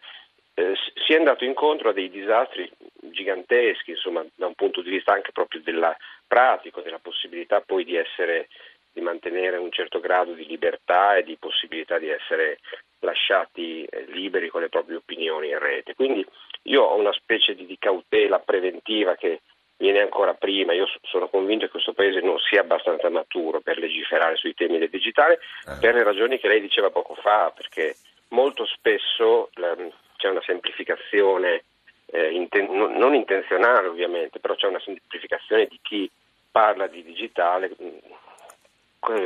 eh, 0.55 0.75
si 1.05 1.13
è 1.13 1.17
andato 1.17 1.45
incontro 1.45 1.91
a 1.91 1.93
dei 1.93 2.11
disastri 2.11 2.71
giganteschi, 3.01 3.91
insomma, 3.91 4.25
da 4.35 4.47
un 4.47 4.55
punto 4.55 4.81
di 4.81 4.91
vista 4.91 5.13
anche 5.13 5.33
proprio 5.33 5.61
della 5.63 5.97
pratico, 6.27 6.81
della 6.81 6.99
possibilità 6.99 7.61
poi 7.61 7.85
di 7.85 7.97
essere 7.97 8.49
di 8.97 9.03
mantenere 9.03 9.59
un 9.59 9.71
certo 9.71 10.01
grado 10.01 10.33
di 10.33 10.47
libertà 10.47 11.17
e 11.17 11.23
di 11.23 11.37
possibilità 11.37 11.99
di 11.99 12.09
essere 12.09 12.61
lasciati 13.01 13.85
eh, 13.85 14.07
liberi 14.09 14.49
con 14.49 14.63
le 14.63 14.71
proprie 14.71 14.97
opinioni 14.97 15.51
in 15.51 15.59
rete. 15.59 15.95
Quindi 15.95 16.27
io 16.63 16.83
ho 16.83 16.97
una 16.97 17.13
specie 17.13 17.55
di, 17.55 17.67
di 17.67 17.77
cautela 17.79 18.39
preventiva 18.39 19.15
che 19.15 19.43
viene 19.77 20.01
ancora 20.01 20.35
prima. 20.35 20.73
Io 20.73 20.87
sono 21.03 21.29
convinto 21.29 21.67
che 21.67 21.73
questo 21.73 21.93
Paese 21.93 22.21
non 22.21 22.39
sia 22.39 22.61
abbastanza 22.61 23.09
maturo 23.11 23.61
per 23.61 23.79
legiferare 23.79 24.37
sui 24.37 24.55
temi 24.55 24.79
del 24.79 24.91
digitale 24.91 25.35
eh. 25.35 25.79
per 25.81 25.95
le 25.95 26.03
ragioni 26.03 26.39
che 26.39 26.49
lei 26.49 26.61
diceva 26.61 26.91
poco 26.91 27.15
fa, 27.15 27.53
perché 27.55 27.97
molto 28.29 28.67
spesso 28.67 29.51
c'è 30.17 30.29
una 30.29 30.43
semplificazione, 30.45 31.65
eh, 32.07 32.31
inten- 32.31 32.71
non 32.71 33.15
intenzionale 33.15 33.89
ovviamente, 33.89 34.41
però 34.41 34.55
c'è 34.55 34.67
una 34.67 34.81
semplificazione 34.81 35.67
di 35.67 35.79
chi 35.83 36.11
parla 36.51 36.87
di 36.87 37.03
digitale 37.03 37.71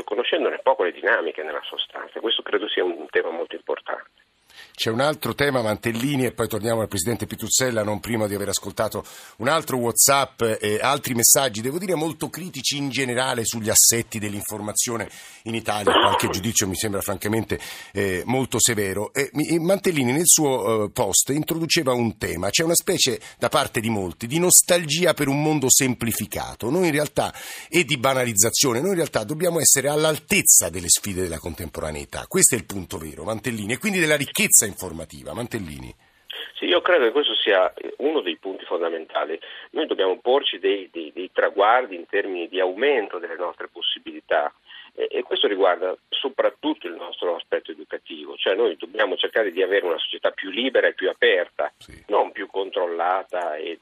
conoscendone 0.04 0.58
poco 0.62 0.82
le 0.82 0.92
dinamiche 0.92 1.42
nella 1.42 1.62
sostanza. 1.62 2.20
Questo 2.20 2.42
credo 2.42 2.68
sia 2.68 2.84
un 2.84 3.06
tema 3.08 3.30
molto 3.30 3.54
importante. 3.54 4.19
C'è 4.74 4.90
un 4.90 5.00
altro 5.00 5.34
tema, 5.34 5.60
Mantellini, 5.60 6.24
e 6.24 6.32
poi 6.32 6.48
torniamo 6.48 6.80
al 6.80 6.88
Presidente 6.88 7.26
Pituzzella, 7.26 7.82
non 7.82 8.00
prima 8.00 8.26
di 8.26 8.34
aver 8.34 8.48
ascoltato 8.48 9.04
un 9.36 9.48
altro 9.48 9.76
Whatsapp 9.76 10.40
e 10.58 10.78
altri 10.80 11.14
messaggi, 11.14 11.60
devo 11.60 11.78
dire 11.78 11.94
molto 11.94 12.30
critici 12.30 12.76
in 12.78 12.88
generale 12.88 13.44
sugli 13.44 13.68
assetti 13.68 14.18
dell'informazione 14.18 15.10
in 15.42 15.54
Italia. 15.54 15.92
Qualche 15.92 16.28
giudizio 16.28 16.66
mi 16.66 16.76
sembra 16.76 17.00
francamente 17.00 17.60
eh, 17.92 18.22
molto 18.26 18.58
severo. 18.58 19.12
E, 19.12 19.30
Mantellini 19.58 20.12
nel 20.12 20.26
suo 20.26 20.84
eh, 20.84 20.90
post 20.90 21.30
introduceva 21.30 21.92
un 21.92 22.16
tema, 22.16 22.50
c'è 22.50 22.62
una 22.62 22.74
specie 22.74 23.20
da 23.38 23.48
parte 23.48 23.80
di 23.80 23.90
molti 23.90 24.26
di 24.26 24.38
nostalgia 24.38 25.14
per 25.14 25.28
un 25.28 25.42
mondo 25.42 25.66
semplificato. 25.68 26.70
Noi 26.70 26.86
in 26.86 26.92
realtà, 26.92 27.34
e 27.68 27.84
di 27.84 27.98
banalizzazione, 27.98 28.80
noi 28.80 28.90
in 28.90 28.96
realtà 28.96 29.24
dobbiamo 29.24 29.60
essere 29.60 29.88
all'altezza 29.88 30.68
delle 30.68 30.88
sfide 30.88 31.22
della 31.22 31.38
contemporaneità. 31.38 32.24
Questo 32.26 32.54
è 32.54 32.58
il 32.58 32.64
punto 32.64 32.98
vero, 32.98 33.24
Mantellini, 33.24 33.74
e 33.74 33.78
quindi 33.78 33.98
della 33.98 34.16
ricchezza 34.16 34.49
ricchezza 34.50 34.66
informativa. 34.66 35.32
Mantellini. 35.32 35.94
Sì, 36.54 36.66
io 36.66 36.82
credo 36.82 37.04
che 37.04 37.12
questo 37.12 37.34
sia 37.36 37.72
uno 37.98 38.20
dei 38.20 38.36
punti 38.36 38.64
fondamentali. 38.64 39.38
Noi 39.70 39.86
dobbiamo 39.86 40.18
porci 40.18 40.58
dei, 40.58 40.90
dei, 40.92 41.10
dei 41.14 41.30
traguardi 41.32 41.94
in 41.94 42.06
termini 42.06 42.48
di 42.48 42.60
aumento 42.60 43.18
delle 43.18 43.36
nostre 43.36 43.68
possibilità 43.68 44.52
e, 44.94 45.08
e, 45.10 45.22
questo 45.22 45.46
riguarda 45.46 45.96
soprattutto 46.08 46.86
il 46.86 46.94
nostro 46.94 47.36
aspetto 47.36 47.70
educativo, 47.70 48.36
cioè 48.36 48.54
noi 48.56 48.76
dobbiamo 48.76 49.16
cercare 49.16 49.52
di 49.52 49.62
avere 49.62 49.86
una 49.86 49.98
società 49.98 50.32
più 50.32 50.50
libera 50.50 50.88
e 50.88 50.94
più 50.94 51.08
aperta, 51.08 51.72
sì. 51.78 52.04
non 52.08 52.32
più 52.32 52.46
controllata 52.48 53.56
e 53.56 53.78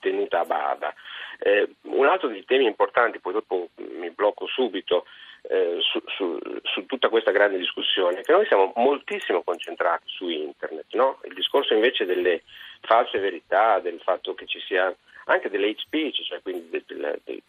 tenuta 0.00 0.40
a 0.40 0.44
bada. 0.44 0.94
Eh, 1.38 1.68
un 1.82 2.06
altro 2.06 2.28
dei 2.28 2.44
temi 2.44 2.64
importanti, 2.64 3.20
poi 3.20 3.34
dopo 3.34 3.68
mi 3.76 4.10
blocco 4.10 4.46
subito, 4.46 5.04
eh, 5.48 5.78
su, 5.80 6.02
su, 6.06 6.38
su, 6.62 6.86
tutta 6.86 7.08
questa 7.08 7.30
grande 7.30 7.58
discussione, 7.58 8.22
che 8.22 8.32
noi 8.32 8.46
siamo 8.46 8.72
moltissimo 8.76 9.42
concentrati 9.42 10.04
su 10.06 10.28
internet, 10.28 10.86
no? 10.94 11.20
il 11.24 11.34
discorso 11.34 11.74
invece 11.74 12.04
delle 12.04 12.42
false 12.80 13.18
verità, 13.18 13.78
del 13.78 14.00
fatto 14.02 14.34
che 14.34 14.46
ci 14.46 14.60
sia 14.60 14.94
anche 15.26 15.50
dell'hate 15.50 15.78
speech, 15.78 16.22
cioè 16.24 16.40
quindi 16.42 16.68
di 16.70 16.82
de, 16.86 17.20
de, 17.24 17.42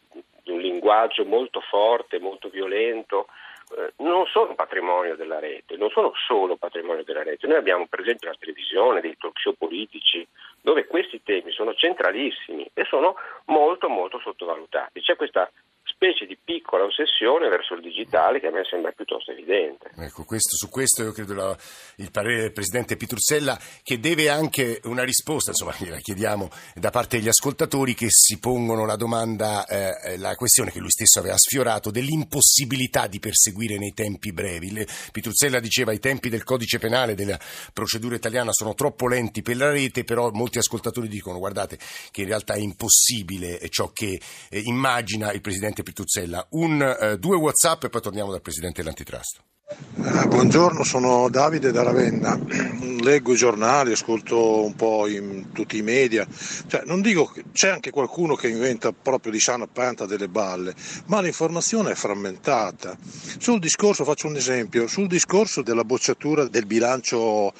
de 0.43 0.51
un 0.51 0.60
linguaggio 0.60 1.25
molto 1.25 1.60
forte, 1.62 2.19
molto 2.19 2.49
violento, 2.49 3.27
eh, 3.75 3.93
non 3.97 4.25
sono 4.27 4.55
patrimonio 4.55 5.15
della 5.15 5.39
rete, 5.39 5.75
non 5.75 5.89
sono 5.89 6.13
solo 6.25 6.55
patrimonio 6.55 7.03
della 7.03 7.23
rete. 7.23 7.47
Noi 7.47 7.57
abbiamo 7.57 7.86
per 7.88 7.99
esempio 7.99 8.29
la 8.29 8.38
televisione, 8.39 9.01
dei 9.01 9.17
talk 9.17 9.39
show 9.39 9.53
politici, 9.57 10.25
dove 10.62 10.86
questi 10.86 11.21
temi 11.21 11.51
sono 11.51 11.73
centralissimi 11.73 12.69
e 12.73 12.86
sono 12.86 13.15
molto 13.45 13.89
molto 13.89 14.19
sottovalutati. 14.19 15.01
C'è 15.01 15.15
questa 15.15 15.51
specie 15.97 16.27
di 16.27 16.38
piccola 16.41 16.83
ossessione 16.83 17.49
verso 17.49 17.73
il 17.73 17.81
digitale 17.81 18.39
che 18.39 18.47
a 18.47 18.51
me 18.51 18.62
sembra 18.69 18.91
piuttosto 18.91 19.31
evidente. 19.31 19.89
Ecco, 19.97 20.25
questo, 20.25 20.55
su 20.55 20.69
questo 20.69 21.01
io 21.01 21.12
credo 21.12 21.33
la, 21.33 21.57
il 21.95 22.12
parere 22.12 22.41
del 22.41 22.51
Presidente 22.51 22.95
Pitruzzella 22.95 23.60
che 23.81 23.99
deve 23.99 24.29
anche 24.29 24.79
una 24.83 25.03
risposta, 25.03 25.49
insomma 25.49 25.73
gliela 25.81 25.97
chiediamo 25.97 26.49
da 26.75 26.91
parte 26.91 27.17
degli 27.17 27.27
ascoltatori 27.27 27.95
che 27.95 28.05
si 28.10 28.38
pongono 28.38 28.86
la 28.86 28.95
domanda, 28.95 29.65
eh, 29.65 30.17
la 30.19 30.36
questione 30.36 30.69
che 30.69 30.79
lui 30.79 30.91
stesso 30.91 31.17
aveva 31.17 31.36
sfiorato 31.36 31.89
dell'impossibilità 31.89 33.07
di 33.07 33.17
perseguire 33.17 33.79
nei 33.79 33.93
tempi 33.93 34.31
brevi. 34.31 34.71
Le, 34.71 34.88
Pitruzzella 35.12 35.60
diceva 35.60 35.93
i 35.93 35.99
tempi 35.99 36.29
del 36.29 36.43
codice 36.43 36.77
penale, 36.77 37.15
della 37.15 37.39
procedura 37.73 38.15
italiana 38.15 38.51
sono 38.51 38.75
troppo 38.75 39.07
lenti 39.07 39.41
per 39.41 39.57
la 39.57 39.71
rete, 39.71 40.03
però 40.03 40.29
molti 40.29 40.60
ascoltatori 40.60 41.07
dicono 41.07 41.39
guardate 41.39 41.79
che 42.12 42.21
in 42.21 42.27
realtà 42.27 42.53
è 42.53 42.60
impossibile 42.60 43.67
ciò 43.69 43.89
che 43.91 44.21
eh, 44.51 44.60
immagina 44.60 45.31
il 45.31 45.41
Presidente 45.41 45.86
Pituzzella. 45.88 46.45
Un, 46.50 46.82
eh, 46.82 47.17
due 47.17 47.38
WhatsApp 47.38 47.86
e 47.86 47.89
poi 47.89 48.02
torniamo 48.02 48.32
dal 48.32 48.41
Presidente 48.41 48.82
dell'Antitrust. 48.82 49.39
Eh, 49.69 50.28
buongiorno, 50.28 50.84
sono 50.84 51.30
Davide 51.30 51.71
da 51.71 51.84
Ravenna. 51.84 52.38
Leggo 53.00 53.32
i 53.32 53.38
giornali, 53.38 53.93
ascolto 53.93 54.65
un 54.65 54.76
po' 54.76 55.08
in 55.08 55.54
tutti 55.54 55.78
i 55.78 55.82
media. 55.82 56.28
Cioè, 56.67 56.82
non 56.86 57.02
dico 57.02 57.26
che 57.28 57.45
c'è 57.54 57.69
anche 57.69 57.89
qualcuno 57.89 58.36
che 58.36 58.50
inventa 58.50 58.91
proprio 58.91 59.32
di 59.32 59.39
sana 59.39 59.65
pianta 59.65 60.06
delle 60.06 60.28
balle, 60.28 60.76
ma 61.06 61.21
l'informazione 61.21 61.91
è 61.91 61.95
frammentata. 61.95 62.97
Sul 63.39 63.60
discorso, 63.60 64.04
faccio 64.04 64.28
un 64.28 64.36
esempio, 64.36 64.88
sul 64.88 65.08
discorso 65.08 65.62
della 65.62 65.86
bocciatura 65.86 66.45
del 66.47 66.65
bilancio 66.65 67.54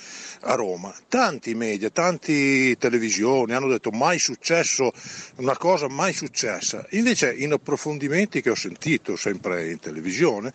a 0.48 0.56
Roma. 0.56 0.94
Tanti 1.08 1.54
media, 1.54 1.90
tanti 1.90 2.78
televisioni 2.78 3.54
hanno 3.54 3.68
detto 3.68 3.92
mai 3.92 4.18
successo, 4.18 4.92
una 5.36 5.58
cosa 5.58 5.88
mai 5.90 6.14
successa. 6.14 6.86
Invece 6.92 7.34
in 7.34 7.52
approfondimenti 7.52 8.42
che 8.42 8.50
ho 8.50 8.56
sentito 8.56 9.16
sempre 9.16 9.70
in 9.70 9.80
televisione 9.80 10.54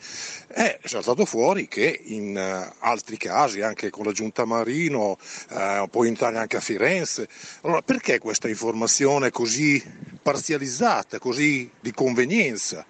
è 0.49 0.79
saltato 0.85 1.25
fuori 1.25 1.69
che 1.69 2.01
in 2.05 2.37
uh, 2.37 2.75
altri 2.81 3.17
casi, 3.17 3.61
anche 3.61 3.91
con 3.91 4.05
la 4.05 4.13
giunta 4.13 4.45
Marino, 4.45 5.19
uh, 5.51 5.89
può 5.91 6.05
entrare 6.05 6.39
anche 6.39 6.57
a 6.57 6.61
Firenze. 6.61 7.29
Allora 7.63 7.83
perché 7.83 8.19
questa 8.19 8.49
informazione 8.49 9.31
così 9.31 9.83
parzializzata, 10.23 11.19
così 11.19 11.71
di 11.81 11.93
convenienza? 11.93 12.85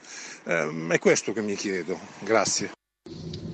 Uh, 0.45 0.89
è 0.89 0.99
questo 0.99 1.33
che 1.33 1.43
mi 1.43 1.57
chiedo. 1.57 1.99
Grazie. 2.21 2.82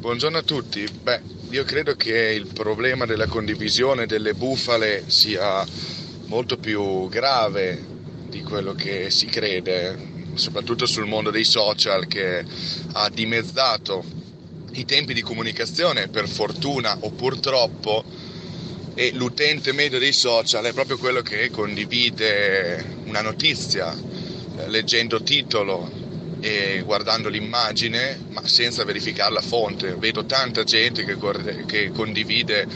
Buongiorno 0.01 0.39
a 0.39 0.43
tutti. 0.43 0.89
Beh, 1.03 1.21
io 1.51 1.65
credo 1.65 1.97
che 1.97 2.31
il 2.31 2.47
problema 2.47 3.05
della 3.05 3.27
condivisione 3.27 4.07
delle 4.07 4.33
bufale 4.33 5.03
sia 5.09 5.67
molto 6.27 6.57
più 6.57 7.09
grave 7.09 7.83
di 8.31 8.41
quello 8.43 8.75
che 8.75 9.11
si 9.11 9.27
crede, 9.27 9.99
soprattutto 10.35 10.87
sul 10.87 11.07
mondo 11.07 11.31
dei 11.31 11.45
social 11.45 12.07
che 12.07 12.45
ha 12.93 13.11
dimezzato 13.11 14.05
i 14.75 14.85
tempi 14.85 15.15
di 15.15 15.21
comunicazione 15.21 16.07
per 16.07 16.29
fortuna 16.29 16.97
o 17.01 17.11
purtroppo 17.11 18.05
e 18.95 19.11
l'utente 19.15 19.73
medio 19.73 19.99
dei 19.99 20.13
social 20.13 20.65
è 20.65 20.73
proprio 20.73 20.97
quello 20.97 21.23
che 21.23 21.51
condivide 21.51 22.99
una 23.07 23.21
notizia 23.21 23.93
leggendo 24.69 25.21
titolo 25.25 25.91
e 26.41 26.83
guardando 26.85 27.29
l'immagine 27.29 28.19
ma 28.31 28.43
senza 28.45 28.85
verificare 28.85 29.33
la 29.33 29.41
fonte. 29.41 29.95
Vedo 29.97 30.25
tanta 30.25 30.65
gente 30.65 31.05
che, 31.05 31.17
che 31.67 31.91
condivide 31.91 32.67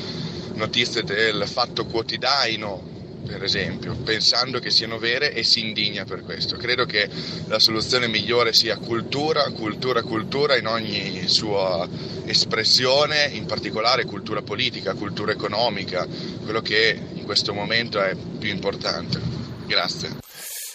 notizie 0.55 1.03
del 1.05 1.47
fatto 1.47 1.85
quotidiano 1.87 2.93
per 3.25 3.43
esempio, 3.45 3.95
pensando 3.95 4.59
che 4.59 4.71
siano 4.71 4.99
vere 4.99 5.33
e 5.33 5.45
si 5.45 5.61
indigna 5.61 6.05
per 6.05 6.23
questo. 6.23 6.57
Credo 6.57 6.85
che 6.85 7.09
la 7.47 7.59
soluzione 7.59 8.09
migliore 8.09 8.53
sia 8.53 8.77
cultura, 8.77 9.49
cultura, 9.51 10.03
cultura 10.03 10.57
in 10.57 10.67
ogni 10.67 11.29
sua 11.29 11.89
espressione, 12.25 13.31
in 13.33 13.47
particolare 13.47 14.05
cultura 14.05 14.43
politica, 14.43 14.95
cultura 14.95 15.33
economica, 15.33 16.07
quello 16.43 16.61
che 16.61 16.99
in 17.15 17.25
questo 17.25 17.55
momento 17.55 18.03
è 18.03 18.15
più 18.15 18.51
importante. 18.51 19.21
Grazie. 19.67 20.32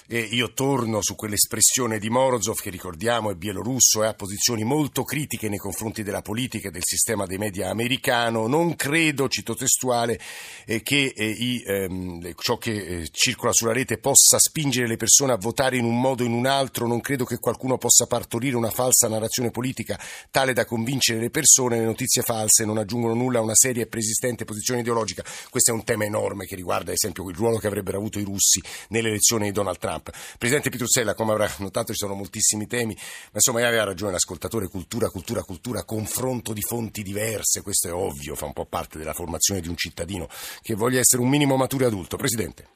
E 0.10 0.20
io 0.20 0.54
torno 0.54 1.02
su 1.02 1.16
quell'espressione 1.16 2.00
di 2.00 2.10
Morozov 2.10 2.62
che 2.62 2.70
ricordiamo 2.70 3.30
è 3.30 3.36
bielorusso 3.36 4.04
e 4.04 4.08
ha 4.08 4.14
posizioni 4.14 4.64
molto 4.64 5.04
critiche 5.04 5.50
nei 5.50 5.58
confronti 5.58 6.02
della 6.02 6.22
politica 6.22 6.70
e 6.70 6.72
del 6.72 6.86
sistema 6.86 7.26
dei 7.26 7.38
media 7.38 7.70
americano. 7.70 8.48
Non 8.48 8.78
credo, 8.78 9.28
cito 9.28 9.54
testuale, 9.54 10.18
eh, 10.66 10.82
che 10.82 11.12
eh, 11.14 11.26
i, 11.26 11.62
ehm, 11.62 12.34
ciò 12.38 12.58
che 12.58 12.72
eh, 12.72 13.10
circola 13.12 13.52
sulla 13.52 13.74
rete 13.74 13.98
possa 13.98 14.40
spingere 14.40 14.88
le 14.88 14.96
persone 14.96 15.34
a 15.34 15.38
votare 15.38 15.76
in 15.76 15.84
un 15.84 16.00
modo 16.00 16.24
o 16.24 16.26
in 16.26 16.32
un 16.32 16.46
altro. 16.46 16.88
Non 16.88 17.02
credo 17.02 17.26
che 17.26 17.40
qualcuno 17.40 17.78
possa 17.78 18.08
partorire 18.08 18.56
una 18.56 18.72
falsa 18.72 19.10
narrazione 19.10 19.52
politica 19.52 20.00
tale 20.32 20.54
da 20.54 20.64
convincere 20.64 21.20
le 21.20 21.32
persone. 21.32 21.80
Le 21.80 21.84
notizie 21.84 22.22
false 22.22 22.64
non 22.64 22.78
aggiungono 22.78 23.14
nulla 23.14 23.40
a 23.40 23.42
una 23.42 23.56
seria 23.56 23.84
e 23.84 23.88
preesistente 23.88 24.46
posizione 24.46 24.80
ideologica. 24.80 25.26
Questo 25.50 25.72
è 25.72 25.74
un 25.74 25.84
tema 25.84 26.06
enorme 26.06 26.46
che 26.46 26.56
riguarda, 26.56 26.92
ad 26.92 26.96
esempio, 26.96 27.28
il 27.28 27.36
ruolo 27.36 27.58
che 27.58 27.68
avrebbero 27.68 27.98
avuto 27.98 28.20
i 28.20 28.24
russi 28.24 28.64
nelle 28.88 29.10
elezioni 29.10 29.48
di 29.48 29.52
Donald 29.52 29.80
Trump. 29.80 29.96
Trump. 29.98 30.10
Presidente 30.38 30.70
Pitruzzella, 30.70 31.14
come 31.14 31.32
avrà 31.32 31.48
notato 31.60 31.92
ci 31.92 32.00
sono 32.00 32.14
moltissimi 32.14 32.68
temi, 32.68 32.94
ma 32.94 33.34
insomma 33.34 33.66
aveva 33.66 33.84
ragione 33.84 34.12
l'ascoltatore, 34.12 34.68
cultura, 34.68 35.10
cultura, 35.10 35.42
cultura, 35.42 35.84
confronto 35.84 36.54
di 36.54 36.62
fonti 36.62 37.02
diverse, 37.02 37.62
questo 37.62 37.88
è 37.88 37.94
ovvio, 37.94 38.36
fa 38.36 38.46
un 38.46 38.54
po' 38.54 38.66
parte 38.66 38.98
della 38.98 39.14
formazione 39.14 39.62
di 39.62 39.68
un 39.68 39.76
cittadino 39.76 40.28
che 40.62 40.76
voglia 40.76 41.00
essere 41.00 41.22
un 41.22 41.30
minimo 41.30 41.58
maturo 41.58 41.86
adulto. 41.86 42.18
Presidente. 42.18 42.76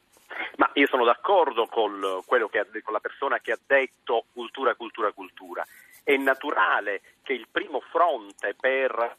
Ma 0.58 0.70
io 0.74 0.88
sono 0.88 1.06
d'accordo 1.06 1.66
con, 1.66 2.02
ha, 2.04 2.82
con 2.84 2.94
la 2.94 3.00
persona 3.00 3.40
che 3.40 3.52
ha 3.52 3.60
detto 3.66 4.26
cultura, 4.34 4.76
cultura, 4.76 5.12
cultura. 5.12 5.66
È 6.04 6.16
naturale 6.18 7.02
che 7.22 7.34
il 7.34 7.48
primo 7.50 7.80
fronte 7.80 8.56
per, 8.60 9.18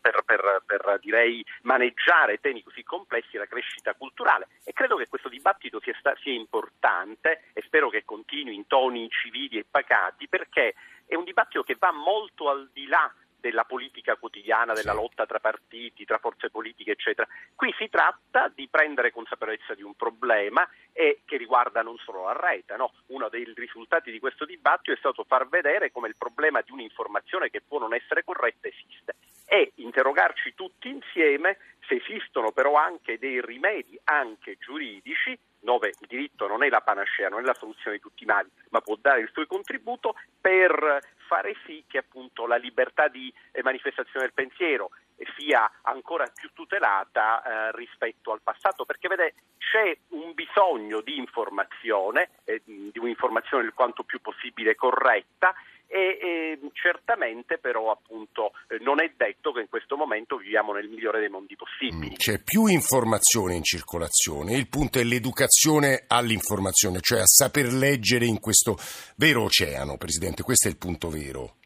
per, 0.00 0.22
per, 0.24 0.62
per 0.64 0.98
direi, 1.00 1.44
maneggiare 1.62 2.38
temi 2.38 2.62
così 2.62 2.82
complessi 2.82 3.36
è 3.36 3.38
la 3.38 3.46
crescita 3.46 3.94
culturale. 3.94 4.48
E 4.64 4.72
credo 4.72 4.96
che 4.96 5.08
questo 5.08 5.28
dibattito 5.28 5.80
sia, 5.80 5.94
sia 6.20 6.32
importante 6.32 7.44
e 7.52 7.62
spero 7.62 7.88
che 7.88 8.04
continui 8.04 8.54
in 8.54 8.66
toni 8.66 9.08
civili 9.10 9.58
e 9.58 9.66
pacati 9.68 10.28
perché 10.28 10.74
è 11.06 11.14
un 11.14 11.24
dibattito 11.24 11.62
che 11.62 11.76
va 11.78 11.92
molto 11.92 12.48
al 12.48 12.70
di 12.72 12.86
là 12.86 13.12
della 13.42 13.64
politica 13.64 14.14
quotidiana, 14.14 14.72
della 14.72 14.92
lotta 14.92 15.26
tra 15.26 15.40
partiti, 15.40 16.04
tra 16.04 16.18
forze 16.18 16.48
politiche, 16.48 16.92
eccetera. 16.92 17.26
Qui 17.56 17.74
si 17.76 17.88
tratta 17.88 18.50
di 18.54 18.68
prendere 18.68 19.10
consapevolezza 19.10 19.74
di 19.74 19.82
un 19.82 19.94
problema 19.94 20.66
e 20.92 21.22
che 21.24 21.36
riguarda 21.36 21.82
non 21.82 21.98
solo 21.98 22.24
la 22.24 22.38
rete. 22.38 22.76
No? 22.76 22.92
Uno 23.06 23.28
dei 23.28 23.52
risultati 23.56 24.12
di 24.12 24.20
questo 24.20 24.44
dibattito 24.44 24.92
è 24.92 24.96
stato 24.96 25.24
far 25.24 25.48
vedere 25.48 25.90
come 25.90 26.06
il 26.06 26.14
problema 26.16 26.60
di 26.62 26.70
un'informazione 26.70 27.50
che 27.50 27.60
può 27.60 27.80
non 27.80 27.94
essere 27.94 28.22
corretta 28.22 28.68
esiste 28.68 29.16
e 29.52 29.72
interrogarci 29.74 30.54
tutti 30.54 30.88
insieme 30.88 31.58
se 31.86 31.96
esistono 31.96 32.52
però 32.52 32.74
anche 32.74 33.18
dei 33.18 33.44
rimedi, 33.44 33.98
anche 34.04 34.56
giuridici, 34.58 35.38
dove 35.58 35.88
il 35.88 36.06
diritto 36.08 36.46
non 36.46 36.64
è 36.64 36.70
la 36.70 36.80
panacea, 36.80 37.28
non 37.28 37.40
è 37.40 37.44
la 37.44 37.54
soluzione 37.54 37.96
di 37.96 38.02
tutti 38.02 38.22
i 38.22 38.26
mali, 38.26 38.48
ma 38.70 38.80
può 38.80 38.96
dare 38.96 39.20
il 39.20 39.30
suo 39.30 39.46
contributo 39.46 40.14
per 40.40 41.01
fare 41.32 41.56
sì 41.64 41.82
che 41.88 41.96
appunto 41.96 42.46
la 42.46 42.56
libertà 42.56 43.08
di 43.08 43.32
eh, 43.52 43.62
manifestazione 43.62 44.26
del 44.26 44.34
pensiero 44.34 44.90
sia 45.38 45.70
ancora 45.82 46.26
più 46.34 46.50
tutelata 46.52 47.42
eh, 47.42 47.76
rispetto 47.76 48.32
al 48.32 48.42
passato, 48.42 48.84
perché 48.84 49.08
vede 49.08 49.34
c'è 49.56 49.96
un 50.08 50.34
bisogno 50.34 51.00
di 51.00 51.16
informazione, 51.16 52.30
eh, 52.44 52.60
di 52.64 52.98
un'informazione 52.98 53.64
il 53.64 53.72
quanto 53.72 54.02
più 54.02 54.20
possibile 54.20 54.74
corretta 54.74 55.54
e, 56.02 56.18
e 56.20 56.58
certamente 56.72 57.58
però 57.58 57.90
appunto 57.90 58.52
eh, 58.68 58.78
non 58.80 59.00
è 59.00 59.12
detto 59.16 59.52
che 59.52 59.60
in 59.60 59.68
questo 59.68 59.96
momento 59.96 60.36
viviamo 60.36 60.72
nel 60.72 60.88
migliore 60.88 61.20
dei 61.20 61.28
mondi 61.28 61.54
possibili. 61.56 62.10
Mm, 62.10 62.14
c'è 62.14 62.42
più 62.42 62.66
informazione 62.66 63.54
in 63.54 63.62
circolazione, 63.62 64.54
il 64.54 64.68
punto 64.68 64.98
è 64.98 65.04
l'educazione 65.04 66.04
all'informazione, 66.08 67.00
cioè 67.00 67.20
a 67.20 67.26
saper 67.26 67.66
leggere 67.72 68.24
in 68.24 68.40
questo 68.40 68.76
vero 69.16 69.44
oceano, 69.44 69.96
Presidente, 69.96 70.42
questo 70.42 70.68
è 70.68 70.70
il 70.70 70.78
punto 70.78 71.08
vero. 71.08 71.56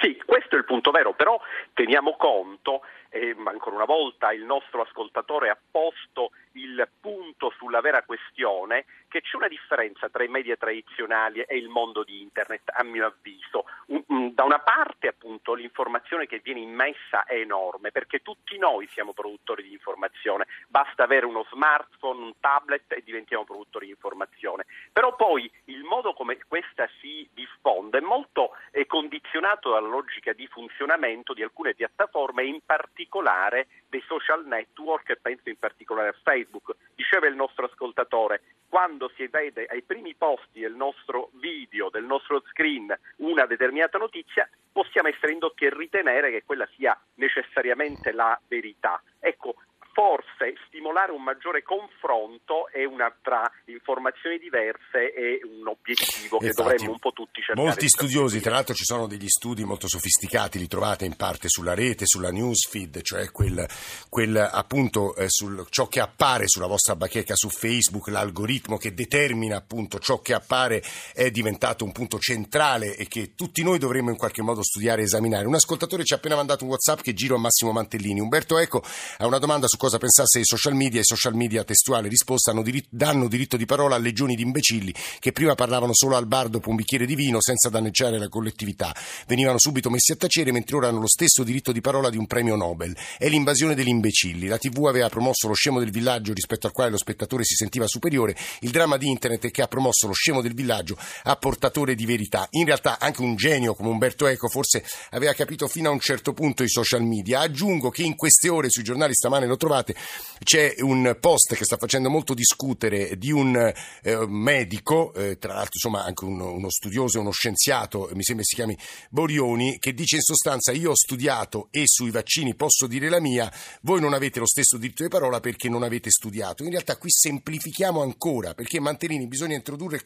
Sì, 0.00 0.20
questo 0.24 0.54
è 0.54 0.58
il 0.58 0.64
punto 0.64 0.90
vero, 0.90 1.14
però 1.14 1.40
teniamo 1.74 2.16
conto 2.16 2.82
e 3.10 3.34
ancora 3.46 3.76
una 3.76 3.84
volta 3.84 4.32
il 4.32 4.44
nostro 4.44 4.82
ascoltatore 4.82 5.48
ha 5.48 5.58
posto 5.70 6.30
il 6.58 6.88
punto 7.00 7.52
sulla 7.56 7.80
vera 7.80 8.02
questione 8.02 8.84
che 9.08 9.20
c'è 9.22 9.36
una 9.36 9.48
differenza 9.48 10.08
tra 10.08 10.24
i 10.24 10.28
media 10.28 10.56
tradizionali 10.56 11.40
e 11.40 11.56
il 11.56 11.68
mondo 11.68 12.04
di 12.04 12.20
internet, 12.20 12.70
a 12.72 12.82
mio 12.84 13.06
avviso. 13.06 13.64
Da 13.86 14.44
una 14.44 14.58
parte 14.58 15.08
appunto 15.08 15.54
l'informazione 15.54 16.26
che 16.26 16.40
viene 16.42 16.60
immessa 16.60 17.24
è 17.24 17.34
enorme 17.34 17.90
perché 17.90 18.20
tutti 18.20 18.58
noi 18.58 18.86
siamo 18.88 19.12
produttori 19.12 19.62
di 19.62 19.72
informazione, 19.72 20.46
basta 20.68 21.04
avere 21.04 21.26
uno 21.26 21.46
smartphone, 21.50 22.22
un 22.22 22.32
tablet 22.40 22.92
e 22.92 23.02
diventiamo 23.02 23.44
produttori 23.44 23.86
di 23.86 23.92
informazione. 23.92 24.66
Però 24.92 25.14
poi 25.16 25.50
il 25.64 25.82
modo 25.84 26.12
come 26.12 26.38
questa 26.46 26.88
si 27.00 27.28
diffonde 27.32 27.98
è 27.98 28.02
molto 28.02 28.50
è 28.70 28.84
condizionato 28.86 29.70
dalla 29.70 29.88
logica 29.88 30.32
di 30.32 30.46
funzionamento 30.46 31.32
di 31.32 31.42
alcune 31.42 31.74
piattaforme 31.74 32.44
in 32.44 32.60
particolare 32.64 33.68
dei 33.88 34.02
social 34.06 34.44
network 34.46 35.16
penso 35.20 35.48
in 35.48 35.58
particolare 35.58 36.08
a 36.08 36.14
Facebook. 36.22 36.47
Diceva 36.94 37.26
il 37.26 37.34
nostro 37.34 37.66
ascoltatore, 37.66 38.42
quando 38.68 39.10
si 39.16 39.26
vede 39.28 39.66
ai 39.66 39.82
primi 39.82 40.14
posti 40.14 40.60
del 40.60 40.74
nostro 40.74 41.30
video, 41.34 41.88
del 41.90 42.04
nostro 42.04 42.42
screen, 42.50 42.96
una 43.16 43.46
determinata 43.46 43.98
notizia, 43.98 44.48
possiamo 44.70 45.08
essere 45.08 45.32
indotti 45.32 45.66
a 45.66 45.74
ritenere 45.74 46.30
che 46.30 46.44
quella 46.44 46.68
sia 46.76 46.98
necessariamente 47.14 48.12
la 48.12 48.38
verità. 48.46 49.02
Ecco, 49.20 49.54
forse 49.98 50.54
stimolare 50.68 51.10
un 51.10 51.24
maggiore 51.24 51.64
confronto 51.64 52.68
e 52.68 52.84
una, 52.84 53.12
tra 53.20 53.50
informazioni 53.64 54.38
diverse 54.38 55.10
è 55.10 55.40
un 55.42 55.66
obiettivo 55.66 56.38
che 56.38 56.46
Infatti, 56.46 56.68
dovremmo 56.68 56.92
un 56.92 56.98
po' 57.00 57.10
tutti 57.10 57.40
cercare. 57.42 57.66
Molti 57.66 57.88
studiosi, 57.88 58.40
tra 58.40 58.52
l'altro 58.52 58.74
ci 58.74 58.84
sono 58.84 59.08
degli 59.08 59.26
studi 59.26 59.64
molto 59.64 59.88
sofisticati, 59.88 60.60
li 60.60 60.68
trovate 60.68 61.04
in 61.04 61.16
parte 61.16 61.48
sulla 61.48 61.74
rete, 61.74 62.06
sulla 62.06 62.30
newsfeed, 62.30 63.02
cioè 63.02 63.32
quel, 63.32 63.66
quel 64.08 64.36
appunto 64.36 65.16
eh, 65.16 65.28
sul, 65.28 65.66
ciò 65.68 65.88
che 65.88 65.98
appare 65.98 66.46
sulla 66.46 66.68
vostra 66.68 66.94
bacheca 66.94 67.34
su 67.34 67.48
Facebook, 67.48 68.06
l'algoritmo 68.06 68.76
che 68.76 68.94
determina 68.94 69.56
appunto 69.56 69.98
ciò 69.98 70.20
che 70.20 70.32
appare 70.32 70.80
è 71.12 71.32
diventato 71.32 71.82
un 71.82 71.90
punto 71.90 72.20
centrale 72.20 72.94
e 72.94 73.08
che 73.08 73.34
tutti 73.34 73.64
noi 73.64 73.78
dovremmo 73.78 74.10
in 74.10 74.16
qualche 74.16 74.42
modo 74.42 74.62
studiare 74.62 75.00
e 75.00 75.04
esaminare. 75.06 75.46
Un 75.46 75.56
ascoltatore 75.56 76.04
ci 76.04 76.12
ha 76.12 76.18
appena 76.18 76.36
mandato 76.36 76.62
un 76.62 76.70
WhatsApp 76.70 77.00
che 77.00 77.14
giro 77.14 77.34
a 77.34 77.38
Massimo 77.38 77.72
Mantellini. 77.72 78.20
Umberto 78.20 78.58
Eco 78.58 78.80
ha 79.16 79.26
una 79.26 79.38
domanda 79.38 79.66
su 79.66 79.76
cosa 79.76 79.86
cosa 79.88 79.98
pensasse 79.98 80.36
dei 80.36 80.44
social 80.44 80.74
media 80.74 81.00
i 81.00 81.04
social 81.04 81.34
media 81.34 81.64
testuale 81.64 82.08
risposta 82.08 82.52
diritto, 82.52 82.88
danno 82.90 83.26
diritto 83.26 83.56
di 83.56 83.64
parola 83.64 83.94
a 83.94 83.98
legioni 83.98 84.36
di 84.36 84.42
imbecilli 84.42 84.94
che 85.18 85.32
prima 85.32 85.54
parlavano 85.54 85.94
solo 85.94 86.16
al 86.16 86.26
bar 86.26 86.48
dopo 86.48 86.68
un 86.68 86.76
bicchiere 86.76 87.06
di 87.06 87.14
vino 87.14 87.40
senza 87.40 87.70
danneggiare 87.70 88.18
la 88.18 88.28
collettività. 88.28 88.94
Venivano 89.26 89.58
subito 89.58 89.88
messi 89.88 90.12
a 90.12 90.16
tacere 90.16 90.52
mentre 90.52 90.76
ora 90.76 90.88
hanno 90.88 91.00
lo 91.00 91.08
stesso 91.08 91.42
diritto 91.42 91.72
di 91.72 91.80
parola 91.80 92.10
di 92.10 92.18
un 92.18 92.26
premio 92.26 92.54
Nobel. 92.54 92.94
È 93.16 93.28
l'invasione 93.28 93.74
degli 93.74 93.88
imbecilli. 93.88 94.46
La 94.46 94.58
TV 94.58 94.86
aveva 94.86 95.08
promosso 95.08 95.48
lo 95.48 95.54
scemo 95.54 95.78
del 95.78 95.90
villaggio 95.90 96.34
rispetto 96.34 96.66
al 96.66 96.72
quale 96.74 96.90
lo 96.90 96.98
spettatore 96.98 97.44
si 97.44 97.54
sentiva 97.54 97.86
superiore. 97.86 98.36
Il 98.60 98.70
dramma 98.70 98.98
di 98.98 99.08
internet 99.08 99.46
è 99.46 99.50
che 99.50 99.62
ha 99.62 99.68
promosso 99.68 100.06
lo 100.06 100.12
scemo 100.12 100.42
del 100.42 100.52
villaggio 100.52 100.98
a 101.22 101.36
portatore 101.36 101.94
di 101.94 102.04
verità. 102.04 102.46
In 102.50 102.66
realtà 102.66 102.98
anche 102.98 103.22
un 103.22 103.36
genio 103.36 103.74
come 103.74 103.88
Umberto 103.88 104.26
Eco 104.26 104.48
forse 104.48 104.84
aveva 105.10 105.32
capito 105.32 105.66
fino 105.66 105.88
a 105.88 105.92
un 105.92 106.00
certo 106.00 106.34
punto 106.34 106.62
i 106.62 106.68
social 106.68 107.02
media. 107.02 107.40
Aggiungo 107.40 107.88
che 107.88 108.02
in 108.02 108.16
queste 108.16 108.50
ore 108.50 108.68
sui 108.68 108.82
giornali 108.82 109.14
stamane 109.14 109.46
lo 109.46 109.56
trovate 109.68 109.94
c'è 110.42 110.76
un 110.78 111.16
post 111.20 111.54
che 111.54 111.64
sta 111.64 111.76
facendo 111.76 112.08
molto 112.08 112.32
discutere 112.32 113.18
di 113.18 113.30
un 113.30 113.54
eh, 114.02 114.26
medico, 114.26 115.12
eh, 115.14 115.36
tra 115.36 115.52
l'altro 115.52 115.72
insomma 115.74 116.04
anche 116.04 116.24
uno, 116.24 116.52
uno 116.52 116.70
studioso, 116.70 117.20
uno 117.20 117.32
scienziato, 117.32 118.08
mi 118.14 118.22
sembra 118.22 118.44
si 118.44 118.54
chiami 118.54 118.78
Borioni, 119.10 119.78
che 119.78 119.92
dice 119.92 120.16
in 120.16 120.22
sostanza 120.22 120.72
io 120.72 120.92
ho 120.92 120.96
studiato 120.96 121.68
e 121.70 121.82
sui 121.86 122.10
vaccini 122.10 122.54
posso 122.54 122.86
dire 122.86 123.08
la 123.10 123.20
mia, 123.20 123.52
voi 123.82 124.00
non 124.00 124.14
avete 124.14 124.38
lo 124.38 124.46
stesso 124.46 124.78
diritto 124.78 125.02
di 125.02 125.08
parola 125.10 125.40
perché 125.40 125.68
non 125.68 125.82
avete 125.82 126.10
studiato. 126.10 126.62
In 126.62 126.70
realtà 126.70 126.96
qui 126.96 127.10
semplifichiamo 127.10 128.00
ancora, 128.00 128.54
perché 128.54 128.80
Mantellini 128.80 129.26
bisogna 129.26 129.56
introdurre 129.56 130.00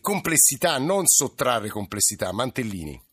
complessità, 0.00 0.78
non 0.78 1.06
sottrarre 1.06 1.68
complessità. 1.68 2.32
Mantellini. 2.32 3.11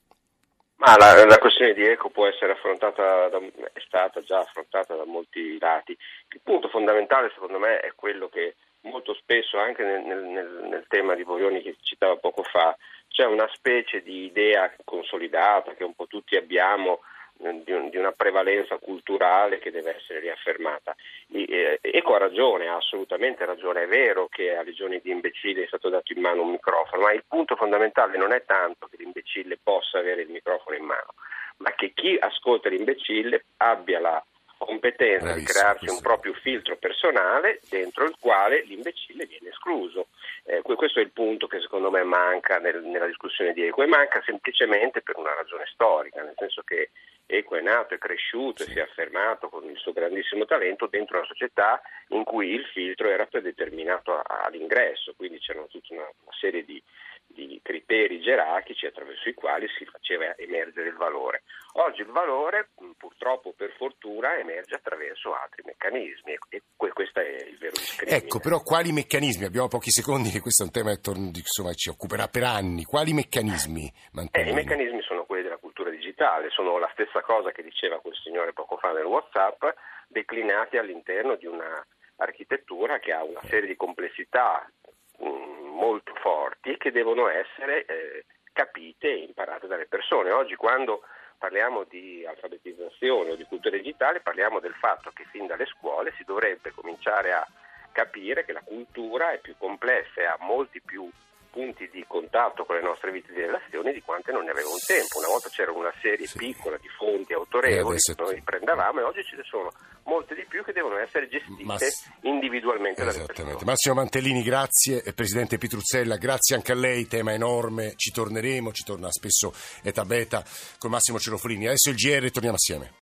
Ma 0.80 0.96
la, 0.98 1.26
la, 1.26 1.38
questione 1.40 1.74
di 1.74 1.86
eco 1.86 2.10
può 2.10 2.26
essere 2.26 2.54
affrontata, 2.54 3.28
da, 3.28 3.38
è 3.38 3.80
stata 3.86 4.22
già 4.22 4.40
affrontata 4.40 4.96
da 4.96 5.04
molti 5.04 5.58
lati. 5.60 5.92
Il 6.32 6.40
punto 6.42 6.70
fondamentale 6.70 7.32
secondo 7.34 7.60
me 7.60 7.80
è 7.80 7.92
quello 7.96 8.30
che 8.30 8.56
molto 8.82 9.14
spesso 9.14 9.58
anche 9.58 9.84
nel, 9.84 10.04
nel, 10.06 10.68
nel 10.70 10.86
tema 10.88 11.16
di 11.16 11.26
Borioni 11.26 11.62
che 11.62 11.76
citava 11.82 12.16
poco 12.16 12.44
fa 12.44 12.78
c'è 13.10 13.26
una 13.26 13.50
specie 13.52 14.02
di 14.02 14.26
idea 14.26 14.74
consolidata 14.86 15.74
che 15.74 15.84
un 15.84 15.94
po' 15.94 16.08
tutti 16.08 16.38
abbiamo 16.38 17.02
di, 17.40 17.72
un, 17.72 17.90
di, 17.90 17.98
una 17.98 18.12
prevalenza 18.12 18.78
culturale 18.78 19.60
che 19.60 19.72
deve 19.72 19.96
essere 19.96 20.20
riaffermata. 20.20 20.96
E, 21.32 21.80
Eco 21.82 22.16
ha 22.16 22.18
ragione, 22.18 22.68
ha 22.68 22.76
assolutamente 22.76 23.46
ragione, 23.46 23.84
è 23.84 23.88
vero 23.88 24.28
che 24.28 24.56
a 24.56 24.62
legioni 24.62 25.00
di 25.02 25.12
imbecilli 25.12 25.64
è 25.64 25.68
stato 25.68 25.90
dato 25.90 26.12
in 26.14 26.22
mano 26.22 26.42
un 26.42 26.52
microfono, 26.52 27.04
ma 27.04 27.14
il 27.14 27.24
punto 27.28 27.56
fondamentale 27.56 28.18
non 28.18 28.34
è 28.34 28.44
tanto 28.46 28.88
che 28.88 28.98
l'imbecille 28.98 29.58
possa 29.62 30.00
avere 30.00 30.22
il 30.22 30.30
microfono 30.30 30.76
in 30.76 30.84
mano, 30.84 31.14
ma 31.58 31.72
che 31.72 31.94
chi 31.94 32.18
ascolta 32.20 32.70
l'imbecille 32.70 33.46
abbia 33.58 34.00
la 34.00 34.24
competenza 34.60 35.26
Bravissimo, 35.26 35.36
di 35.36 35.46
crearsi 35.46 35.86
questo. 35.86 35.96
un 35.96 36.02
proprio 36.02 36.34
filtro 36.34 36.76
personale 36.78 37.62
dentro 37.70 38.04
il 38.06 38.16
quale 38.20 38.64
l'imbecille 38.64 39.26
viene 39.26 39.50
escluso. 39.50 40.08
Eh, 40.44 40.62
questo 40.62 41.00
è 41.00 41.02
il 41.02 41.12
punto 41.12 41.48
che 41.48 41.60
secondo 41.60 41.90
me 41.90 42.04
manca 42.04 42.60
nel, 42.60 42.84
nella 42.84 43.08
discussione 43.08 43.54
di 43.54 43.66
Eco 43.66 43.84
e 43.84 43.88
manca 43.88 44.22
semplicemente 44.26 45.02
per 45.02 45.18
una 45.18 45.34
ragione 45.34 45.66
storica, 45.72 46.22
nel 46.22 46.36
senso 46.38 46.62
che 46.64 46.90
Eco 47.26 47.56
è 47.56 47.62
nato, 47.62 47.94
è 47.94 47.98
cresciuto 47.98 48.64
e 48.64 48.66
si 48.66 48.80
è 48.80 48.82
affermato 48.82 49.50
con 49.50 49.64
il 49.70 49.78
suo 49.78 49.94
grandissimo 49.94 50.46
talento 50.46 50.88
dentro 50.88 51.18
una 51.18 51.28
società 51.28 51.82
in 52.10 52.24
cui 52.24 52.50
il 52.50 52.66
filtro 52.66 53.08
era 53.08 53.28
predeterminato 53.28 54.22
all'ingresso, 54.26 55.14
quindi 55.16 55.40
c'erano 55.40 55.68
tutta 55.68 55.94
una, 55.94 56.02
una 56.02 56.36
serie 56.40 56.66
di, 56.66 56.82
di 57.30 57.60
criteri 57.64 58.20
gerarchici 58.20 58.86
attraverso 58.86 59.30
i 59.30 59.34
quali 59.34 59.68
si 59.78 59.86
faceva 59.86 60.36
emergere 60.38 60.90
il 60.90 60.96
valore. 60.96 61.44
Oggi 61.74 62.02
il 62.02 62.08
valore, 62.08 62.70
purtroppo 62.98 63.54
per 63.56 63.72
fortuna, 63.78 64.38
emerge 64.38 64.76
attraverso 64.76 65.34
altri 65.34 65.62
meccanismi 65.66 66.38
e 66.50 66.62
questo 66.76 67.20
è 67.20 67.46
il 67.48 67.58
vero 67.58 67.72
discrimine. 67.72 68.18
Ecco, 68.18 68.40
però 68.40 68.62
quali 68.62 68.92
meccanismi? 68.92 69.46
Abbiamo 69.46 69.68
pochi 69.68 69.92
secondi 69.92 70.30
che 70.30 70.42
questo 70.42 70.64
è 70.64 70.66
un 70.66 70.72
tema 70.72 70.96
che 70.96 71.12
insomma, 71.12 71.74
ci 71.74 71.90
occuperà 71.90 72.28
per 72.28 72.44
anni. 72.44 72.84
Quali 72.84 73.14
meccanismi? 73.14 73.92
Eh, 74.32 74.50
I 74.50 74.54
meccanismi 74.54 75.02
sono 75.04 75.26
quelli 75.26 75.44
della 75.44 75.58
cultura 75.58 75.92
digitale, 75.92 76.50
sono 76.50 76.78
la 76.80 76.90
stessa 76.94 77.22
cosa 77.22 77.52
che 77.52 77.64
diceva 77.64 78.00
quel 78.00 78.16
signore 78.16 78.54
poco 78.54 78.78
fa 78.78 78.92
nel 78.92 79.06
Whatsapp, 79.06 79.64
declinati 80.08 80.78
all'interno 80.78 81.36
di 81.36 81.46
una 81.46 81.86
architettura 82.18 83.00
che 83.00 83.14
ha 83.14 83.24
una 83.24 83.42
serie 83.44 83.68
di 83.68 83.76
complessità 83.76 84.70
molto 85.20 86.14
forti 86.16 86.78
che 86.78 86.92
devono 86.92 87.28
essere 87.28 87.86
eh, 87.86 88.26
capite 88.54 89.08
e 89.08 89.24
imparate 89.24 89.68
dalle 89.68 89.86
persone. 89.86 90.32
Oggi 90.32 90.56
quando 90.56 91.02
parliamo 91.38 91.86
di 91.86 92.26
alfabetizzazione 92.26 93.32
o 93.32 93.36
di 93.36 93.46
cultura 93.46 93.78
digitale 93.78 94.20
parliamo 94.20 94.60
del 94.60 94.74
fatto 94.74 95.12
che 95.14 95.26
fin 95.32 95.48
dalle 95.48 95.66
scuole 95.66 96.14
si 96.18 96.24
dovrebbe 96.26 96.72
cominciare 96.72 97.32
a 97.32 97.48
capire 97.92 98.46
che 98.46 98.52
la 98.52 98.62
cultura 98.64 99.32
è 99.32 99.40
più 99.40 99.56
complessa 99.58 100.22
e 100.22 100.26
ha 100.26 100.38
molti 100.42 100.82
più 100.82 101.10
punti 101.50 101.90
di 101.90 102.06
contatto 102.08 102.64
con 102.66 102.76
le 102.76 102.82
nostre 102.82 103.12
vite 103.12 103.34
di 103.34 103.42
relazione 103.42 103.92
di 103.92 104.02
quante 104.02 104.32
non 104.32 104.44
ne 104.44 104.52
avevo 104.52 104.72
un 104.72 104.80
tempo. 104.86 105.18
Una 105.18 105.28
volta 105.28 105.50
c'era 105.50 105.72
una 105.72 105.94
serie 106.00 106.28
sì. 106.28 106.38
piccola 106.38 106.78
di 106.78 106.88
fonti 106.90 107.34
autorevoli 107.34 107.98
che 107.98 108.14
noi 108.18 108.42
prendevamo 108.42 109.00
e 109.00 109.04
oggi 109.04 109.24
ce 109.24 109.36
ne 109.36 109.44
sono 109.44 109.72
molte 110.04 110.36
di 110.36 110.46
più 110.48 110.64
che 110.64 110.72
devono 110.72 110.98
essere 110.98 111.28
gestite 111.28 111.64
Mass... 111.64 112.06
individualmente 112.22 113.04
persone. 113.04 113.58
Massimo 113.64 113.96
Mantellini, 113.96 114.42
grazie. 114.42 115.02
Presidente 115.14 115.58
Pitruzzella, 115.58 116.18
grazie 116.18 116.56
anche 116.56 116.72
a 116.72 116.76
lei, 116.76 117.08
tema 117.08 117.34
enorme, 117.34 117.94
ci 117.96 118.12
torneremo, 118.12 118.72
ci 118.72 118.84
torna 118.84 119.12
spesso 119.12 119.54
Eta 119.84 120.06
Beta 120.06 120.44
con 120.78 120.92
Massimo 120.92 121.20
Cerofrini. 121.20 121.68
Adesso 121.68 121.90
il 121.90 121.96
GR, 121.96 122.32
torniamo 122.32 122.56
assieme. 122.56 122.92